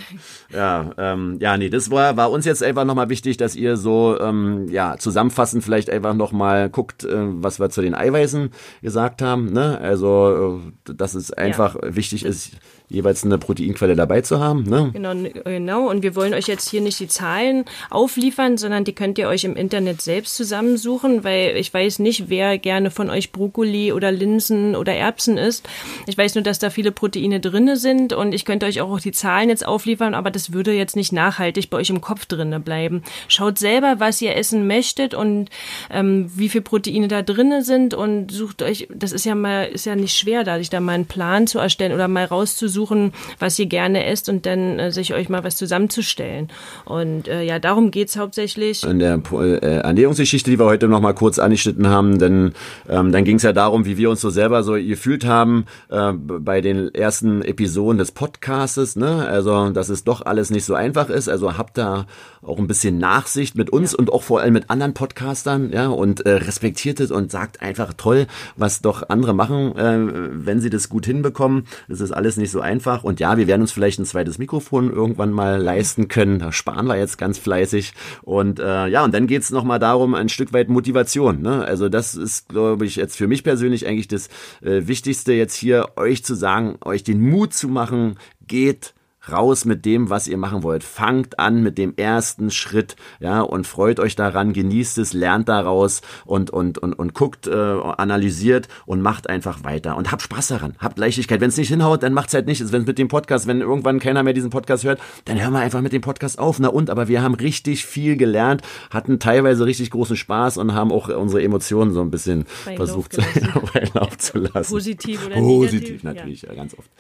Ja, 0.55 0.93
ähm, 0.99 1.39
ja, 1.41 1.57
nee, 1.57 1.69
das 1.69 1.91
war, 1.91 2.17
war 2.17 2.31
uns 2.31 2.45
jetzt 2.45 2.63
einfach 2.63 2.85
nochmal 2.85 3.09
wichtig, 3.09 3.37
dass 3.37 3.57
ihr 3.57 3.77
so 3.77 4.17
ähm, 4.21 4.69
ja 4.69 4.99
zusammenfassend 4.99 5.65
vielleicht 5.65 5.91
einfach 5.91 6.15
nochmal 6.15 6.71
guckt, 6.71 7.03
äh, 7.03 7.11
was 7.13 7.59
wir 7.59 7.69
zu 7.69 7.83
den 7.83 7.95
Eiweißen 7.97 8.51
gesagt 8.83 9.23
haben. 9.23 9.53
Ne? 9.53 9.79
Also, 9.81 10.63
äh, 10.89 10.95
dass 10.95 11.15
es 11.15 11.33
einfach 11.33 11.75
ja. 11.75 11.97
wichtig 11.97 12.25
ist, 12.25 12.53
jeweils 12.89 13.25
eine 13.25 13.39
Proteinquelle 13.39 13.97
dabei 13.97 14.21
zu 14.21 14.39
haben. 14.39 14.63
Ne? 14.65 14.91
Genau, 14.93 15.13
genau. 15.45 15.91
Und 15.91 16.03
wir 16.03 16.15
wollen 16.15 16.35
euch 16.35 16.47
jetzt 16.47 16.71
hier 16.71 16.81
nicht 16.81 17.01
die 17.01 17.09
Zahlen 17.09 17.65
aufliefern, 17.91 18.59
sondern 18.59 18.85
die 18.85 18.95
könnt 18.95 19.19
ihr 19.19 19.27
euch 19.29 19.45
im 19.45 19.57
Internet 19.57 20.03
selbst 20.03 20.37
zusammensuchen, 20.37 21.25
weil 21.25 21.57
ich 21.57 21.75
weiß 21.75 21.99
nicht, 21.99 22.29
wer 22.29 22.59
gerne 22.59 22.93
von 22.93 23.11
euch 23.11 23.33
Brokkoli 23.33 23.93
oder 23.93 24.13
Linsen 24.13 24.77
oder 24.77 24.95
Erbsen 24.95 25.37
isst. 25.37 25.69
Ich 26.07 26.17
weiß 26.17 26.37
nur, 26.37 26.45
dass 26.45 26.61
da 26.61 26.71
viele 26.71 26.93
Proteine 26.93 27.41
drinne 27.41 27.77
sind 27.77 28.13
und 28.13 28.33
ich 28.33 28.45
könnte 28.45 28.67
euch 28.67 28.81
auch 28.81 29.01
die 29.01 29.13
Zahlen 29.13 29.49
jetzt 29.49 29.67
aufliefern, 29.67 30.15
aber 30.15 30.31
das 30.31 30.53
würde 30.53 30.73
jetzt 30.73 30.95
nicht 30.95 31.13
nachhaltig 31.13 31.71
bei 31.71 31.79
euch 31.79 31.91
im 31.91 32.01
Kopf 32.01 32.27
drinne 32.27 32.61
bleiben. 32.61 33.03
Schaut 33.27 33.59
selber, 33.59 33.97
was 33.99 34.23
ihr 34.23 34.37
essen 34.37 34.69
möchtet 34.69 35.13
und 35.13 35.51
ähm, 35.91 36.31
wie 36.37 36.49
viel 36.49 36.61
Proteine 36.61 37.09
da 37.09 37.23
drinne 37.23 37.65
sind 37.65 37.95
und 37.95 38.31
sucht 38.31 38.63
euch, 38.63 38.87
das 38.95 39.11
ist 39.11 39.25
ja 39.25 39.35
mal, 39.35 39.65
ist 39.65 39.87
ja 39.87 39.97
nicht 39.97 40.17
schwer, 40.17 40.45
da 40.45 40.59
sich 40.59 40.71
da 40.71 40.79
mal 40.79 40.93
einen 40.93 41.07
Plan 41.07 41.49
zu 41.49 41.59
erstellen 41.59 41.93
oder 41.93 42.07
mal 42.07 42.25
rauszusuchen, 42.25 42.76
rauszusuchen, 42.77 43.13
was 43.39 43.59
ihr 43.59 43.67
gerne 43.67 44.07
esst 44.07 44.29
und 44.29 44.47
dann 44.47 44.79
äh, 44.79 44.93
sich 44.93 45.15
euch 45.15 45.29
mal 45.29 45.45
was 45.45 45.57
zusammenzustellen. 45.57 46.49
Und 46.85 47.29
äh, 47.29 47.43
ja, 47.43 47.59
darum 47.59 47.91
geht's 47.91 48.17
hauptsächlich. 48.17 48.85
In 48.85 48.99
der 48.99 49.21
äh, 49.33 49.79
Ernährungsgeschichte, 49.79 50.51
die 50.51 50.59
wir 50.59 50.67
heute 50.67 50.89
noch 50.89 51.01
mal 51.01 51.15
kurz 51.15 51.39
angeschnitten 51.39 51.89
haben, 51.89 52.19
denn 52.19 52.53
ähm, 52.89 53.13
dann 53.13 53.25
ging 53.25 53.37
es 53.37 53.43
ja 53.43 53.53
darum, 53.53 53.85
wie 53.85 53.97
wir 53.97 54.11
uns 54.11 54.21
so 54.21 54.31
selber 54.31 54.63
so 54.63 54.75
gefühlt 54.75 55.25
haben 55.25 55.67
äh, 55.89 56.13
bei 56.13 56.61
den 56.61 56.95
ersten 56.95 57.43
Episoden 57.43 57.99
des 57.99 58.13
Podcastes. 58.13 58.97
Ne? 58.97 59.27
Also, 59.27 59.71
dass 59.71 59.89
es 59.89 60.05
doch 60.05 60.25
alles 60.25 60.51
nicht 60.51 60.65
so 60.65 60.75
einfach 60.75 61.09
ist. 61.09 61.29
Also 61.29 61.57
habt 61.57 61.79
da 61.79 62.07
auch 62.43 62.59
ein 62.59 62.67
bisschen 62.67 62.99
Nachsicht 62.99 63.57
mit 63.57 63.71
uns 63.71 63.93
ja. 63.93 63.99
und 63.99 64.13
auch 64.13 64.23
vor 64.23 64.41
allem 64.41 64.53
mit 64.53 64.71
anderen 64.71 64.95
Podcastern, 64.95 65.73
ja, 65.73 65.89
und 65.89 66.25
äh, 66.27 66.31
respektiert 66.31 67.01
es 67.01 67.11
und 67.11 67.31
sagt 67.31 67.61
einfach 67.61 67.93
toll, 67.97 68.27
was 68.57 68.83
doch 68.83 69.09
andere 69.09 69.35
machen, 69.35 69.77
äh, 69.77 69.99
wenn 70.47 70.61
sie 70.61 70.71
das 70.71 70.89
gut 70.89 71.07
hinbekommen. 71.07 71.67
Das 71.89 72.01
ist 72.01 72.13
alles 72.13 72.37
nicht 72.37 72.51
so 72.51 72.61
einfach. 72.67 73.05
Und 73.05 73.21
ja, 73.21 73.39
wir 73.39 73.47
werden 73.47 73.63
uns 73.63 73.73
vielleicht 73.73 73.99
ein 73.99 74.05
zweites 74.05 74.39
Mikrofon 74.39 74.93
irgendwann 74.93 75.33
mal 75.33 75.61
leisten 75.61 76.09
können. 76.09 76.39
Da 76.39 76.53
sparen 76.53 76.87
wir 76.87 76.99
jetzt 76.99 77.17
ganz 77.17 77.39
fleißig. 77.39 77.93
Und 78.23 78.61
äh, 78.61 78.87
ja, 78.89 79.05
und 79.05 79.15
dann 79.15 79.27
geht's 79.27 79.47
es 79.47 79.53
nochmal 79.53 79.79
darum, 79.79 80.15
ein 80.15 80.29
Stück 80.29 80.53
weit 80.53 80.69
Motivation. 80.69 81.41
Ne? 81.41 81.65
Also 81.65 81.89
das 81.89 82.15
ist, 82.15 82.49
glaube 82.49 82.85
ich, 82.85 82.97
jetzt 82.97 83.17
für 83.17 83.29
mich 83.29 83.45
persönlich 83.45 83.87
eigentlich 83.87 84.09
das 84.09 84.29
äh, 84.63 84.87
Wichtigste, 84.87 85.33
jetzt 85.33 85.55
hier 85.55 85.91
euch 85.97 86.25
zu 86.25 86.35
sagen, 86.35 86.77
euch 86.85 87.03
den 87.03 87.21
Mut 87.21 87.55
zu 87.55 87.69
machen, 87.69 88.19
geht 88.47 88.95
raus 89.31 89.65
mit 89.65 89.85
dem, 89.85 90.11
was 90.11 90.29
ihr 90.29 90.37
machen 90.37 90.63
wollt. 90.63 90.85
Fangt 90.85 91.39
an 91.39 91.63
mit 91.63 91.79
dem 91.79 91.95
ersten 91.97 92.51
Schritt, 92.51 92.97
ja, 93.21 93.41
und 93.41 93.67
freut 93.67 94.01
euch 94.01 94.17
daran, 94.17 94.53
genießt 94.53 94.99
es, 94.99 95.13
lernt 95.13 95.49
daraus 95.49 96.03
und, 96.25 96.51
und, 96.51 96.79
und, 96.79 96.93
und 96.95 97.15
guckt, 97.15 97.47
äh, 97.47 97.53
analysiert 97.55 98.69
und 98.87 99.01
macht 99.03 99.29
einfach 99.29 99.65
weiter 99.65 99.97
und 99.97 100.13
habt 100.13 100.23
Spaß 100.23 100.49
daran, 100.49 100.75
habt 100.79 100.99
Leichtigkeit. 100.99 101.41
Wenn 101.41 101.49
es 101.49 101.57
nicht 101.57 101.69
hinhaut, 101.69 102.03
dann 102.03 102.13
macht's 102.13 102.35
halt 102.35 102.47
nicht. 102.47 102.73
Wenn 102.73 102.85
mit 102.85 102.99
dem 102.99 103.09
Podcast, 103.09 103.47
wenn 103.47 103.61
irgendwann 103.61 103.99
keiner 103.99 104.23
mehr 104.23 104.33
diesen 104.33 104.51
Podcast 104.51 104.85
hört, 104.85 105.01
dann 105.25 105.41
hören 105.41 105.53
wir 105.53 105.61
einfach 105.61 105.81
mit 105.81 105.93
dem 105.93 106.03
Podcast 106.03 106.39
auf. 106.39 106.59
Na 106.59 106.69
und, 106.69 106.91
aber 106.91 107.09
wir 107.09 107.23
haben 107.23 107.35
richtig 107.35 107.87
viel 107.87 108.17
gelernt, 108.17 108.63
hatten 108.91 109.19
teilweise 109.19 109.65
richtig 109.67 109.91
großen 109.91 110.17
Spaß 110.17 110.59
und 110.59 110.75
haben 110.75 110.93
auch 110.93 111.09
unsere 111.09 111.43
Emotionen 111.43 111.93
so 111.93 112.01
ein 112.01 112.11
bisschen 112.11 112.45
bei 112.65 112.77
versucht 112.77 113.17
bei 113.73 113.85
Lauf 113.95 114.19
zu 114.19 114.39
lassen. 114.39 114.73
Positiv 114.73 115.27
oder 115.27 115.37
Positiv 115.37 115.87
negativ, 115.87 116.05
natürlich, 116.05 116.43
ja. 116.43 116.55
ganz 116.55 116.77
oft. 116.79 116.91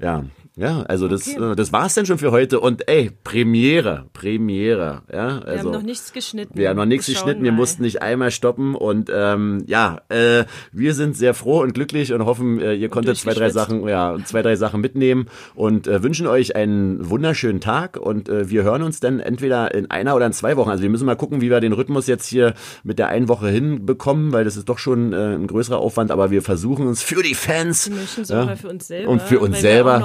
Ja, 0.00 0.24
ja, 0.60 0.82
also 0.82 1.06
okay. 1.06 1.14
das, 1.14 1.28
äh, 1.28 1.56
das 1.56 1.72
war's 1.72 1.94
denn 1.94 2.04
schon 2.04 2.18
für 2.18 2.32
heute. 2.32 2.60
Und 2.60 2.86
ey, 2.86 3.10
Premiere, 3.24 4.04
Premiere. 4.12 5.02
Ja, 5.10 5.38
also, 5.38 5.46
wir 5.46 5.46
haben 5.46 5.56
also 5.56 5.70
noch 5.70 5.82
nichts 5.82 6.12
geschnitten. 6.12 6.52
Wir 6.54 6.68
haben 6.68 6.76
noch 6.76 6.84
nichts 6.84 7.06
geschnitten. 7.06 7.42
Wir 7.42 7.52
mussten 7.52 7.82
nicht 7.82 8.02
einmal 8.02 8.30
stoppen. 8.30 8.74
Und 8.74 9.10
ähm, 9.10 9.64
ja, 9.66 10.02
äh, 10.10 10.44
wir 10.70 10.92
sind 10.92 11.16
sehr 11.16 11.32
froh 11.32 11.62
und 11.62 11.72
glücklich 11.72 12.12
und 12.12 12.26
hoffen, 12.26 12.60
äh, 12.60 12.74
ihr 12.74 12.88
und 12.88 12.90
konntet 12.90 13.16
zwei, 13.16 13.32
drei 13.32 13.48
Sachen, 13.48 13.88
ja, 13.88 14.18
zwei, 14.26 14.42
drei 14.42 14.54
Sachen 14.56 14.82
mitnehmen 14.82 15.28
und 15.54 15.86
äh, 15.86 16.02
wünschen 16.02 16.26
euch 16.26 16.54
einen 16.56 17.08
wunderschönen 17.08 17.62
Tag. 17.62 17.96
Und 17.96 18.28
äh, 18.28 18.50
wir 18.50 18.62
hören 18.62 18.82
uns 18.82 19.00
dann 19.00 19.18
entweder 19.18 19.74
in 19.74 19.90
einer 19.90 20.14
oder 20.14 20.26
in 20.26 20.34
zwei 20.34 20.58
Wochen. 20.58 20.68
Also 20.68 20.82
wir 20.82 20.90
müssen 20.90 21.06
mal 21.06 21.16
gucken, 21.16 21.40
wie 21.40 21.48
wir 21.48 21.60
den 21.60 21.72
Rhythmus 21.72 22.06
jetzt 22.06 22.26
hier 22.26 22.52
mit 22.84 22.98
der 22.98 23.08
einen 23.08 23.28
Woche 23.28 23.48
hinbekommen, 23.48 24.32
weil 24.32 24.44
das 24.44 24.58
ist 24.58 24.68
doch 24.68 24.78
schon 24.78 25.14
äh, 25.14 25.36
ein 25.36 25.46
größerer 25.46 25.78
Aufwand. 25.78 26.10
Aber 26.10 26.30
wir 26.30 26.42
versuchen 26.42 26.86
uns 26.86 27.02
für 27.02 27.22
die 27.22 27.34
Fans. 27.34 27.90
Wir 27.90 28.24
ja, 28.24 28.56
für 28.56 28.68
uns 28.68 28.88
selber. 28.88 29.10
Und 29.10 29.22
für 29.22 29.40
uns 29.40 29.58
selber. 29.62 29.98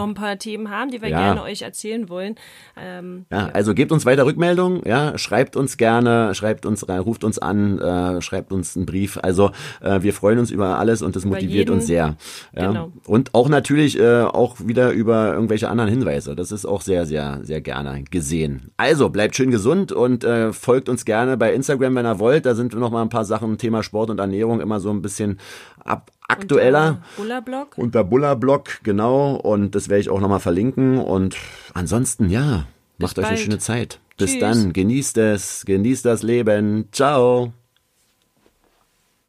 Themen 0.46 0.70
haben, 0.70 0.92
die 0.92 1.02
wir 1.02 1.10
ja. 1.10 1.20
gerne 1.20 1.42
euch 1.42 1.64
erzählen 1.64 2.08
wollen. 2.08 2.36
Ähm, 2.78 3.26
ja, 3.32 3.48
ja, 3.48 3.48
also 3.48 3.74
gebt 3.74 3.92
uns 3.92 4.06
weiter 4.06 4.28
Rückmeldungen, 4.28 4.82
ja, 4.86 5.18
schreibt 5.18 5.56
uns 5.56 5.76
gerne, 5.78 6.36
schreibt 6.36 6.68
uns, 6.68 6.88
ruft 6.88 7.24
uns 7.24 7.40
an, 7.40 7.80
äh, 7.80 8.22
schreibt 8.22 8.52
uns 8.52 8.78
einen 8.78 8.86
Brief. 8.86 9.18
Also 9.22 9.52
äh, 9.82 10.04
wir 10.04 10.14
freuen 10.14 10.38
uns 10.38 10.52
über 10.52 10.78
alles 10.78 11.02
und 11.02 11.16
das 11.16 11.24
über 11.24 11.34
motiviert 11.36 11.70
jeden. 11.70 11.72
uns 11.74 11.88
sehr. 11.88 12.16
Ja. 12.56 12.68
Genau. 12.68 12.92
Und 13.08 13.34
auch 13.34 13.50
natürlich 13.50 14.00
äh, 14.00 14.22
auch 14.22 14.58
wieder 14.60 14.92
über 14.92 15.34
irgendwelche 15.34 15.68
anderen 15.68 15.90
Hinweise. 15.90 16.36
Das 16.36 16.52
ist 16.52 16.66
auch 16.66 16.82
sehr, 16.82 17.08
sehr, 17.08 17.40
sehr 17.42 17.62
gerne 17.62 18.04
gesehen. 18.04 18.72
Also 18.78 19.10
bleibt 19.10 19.36
schön 19.36 19.50
gesund 19.50 19.92
und 19.92 20.24
äh, 20.24 20.54
folgt 20.54 20.90
uns 20.90 21.06
gerne 21.06 21.38
bei 21.38 21.54
Instagram, 21.54 21.96
wenn 21.96 22.06
ihr 22.06 22.20
wollt. 22.20 22.46
Da 22.46 22.54
sind 22.54 22.76
noch 22.76 22.92
mal 22.92 23.02
ein 23.02 23.10
paar 23.10 23.26
Sachen, 23.26 23.58
Thema 23.58 23.82
Sport 23.82 24.12
und 24.12 24.20
Ernährung 24.20 24.62
immer 24.62 24.80
so 24.80 24.92
ein 24.92 25.02
bisschen 25.02 25.40
ab, 25.84 26.12
aktueller. 26.28 26.88
Unter 26.90 27.02
Bullerblock. 27.18 27.78
Unter 27.78 28.04
Bullerblock, 28.04 28.84
genau. 28.84 29.36
Und 29.36 29.76
das 29.76 29.90
werde 29.90 30.02
ich 30.02 30.10
auch 30.10 30.20
nochmal 30.20 30.40
verlinken. 30.40 30.98
Und 30.98 31.36
ansonsten, 31.74 32.30
ja, 32.30 32.66
Bis 32.98 33.08
macht 33.08 33.16
bald. 33.18 33.28
euch 33.28 33.32
eine 33.34 33.42
schöne 33.42 33.60
Zeit. 33.60 34.00
Bis 34.18 34.32
Tschüss. 34.32 34.40
dann. 34.40 34.74
Genießt 34.74 35.18
es. 35.18 35.64
Genießt 35.66 36.06
das 36.06 36.24
Leben. 36.24 36.88
Ciao. 36.92 37.54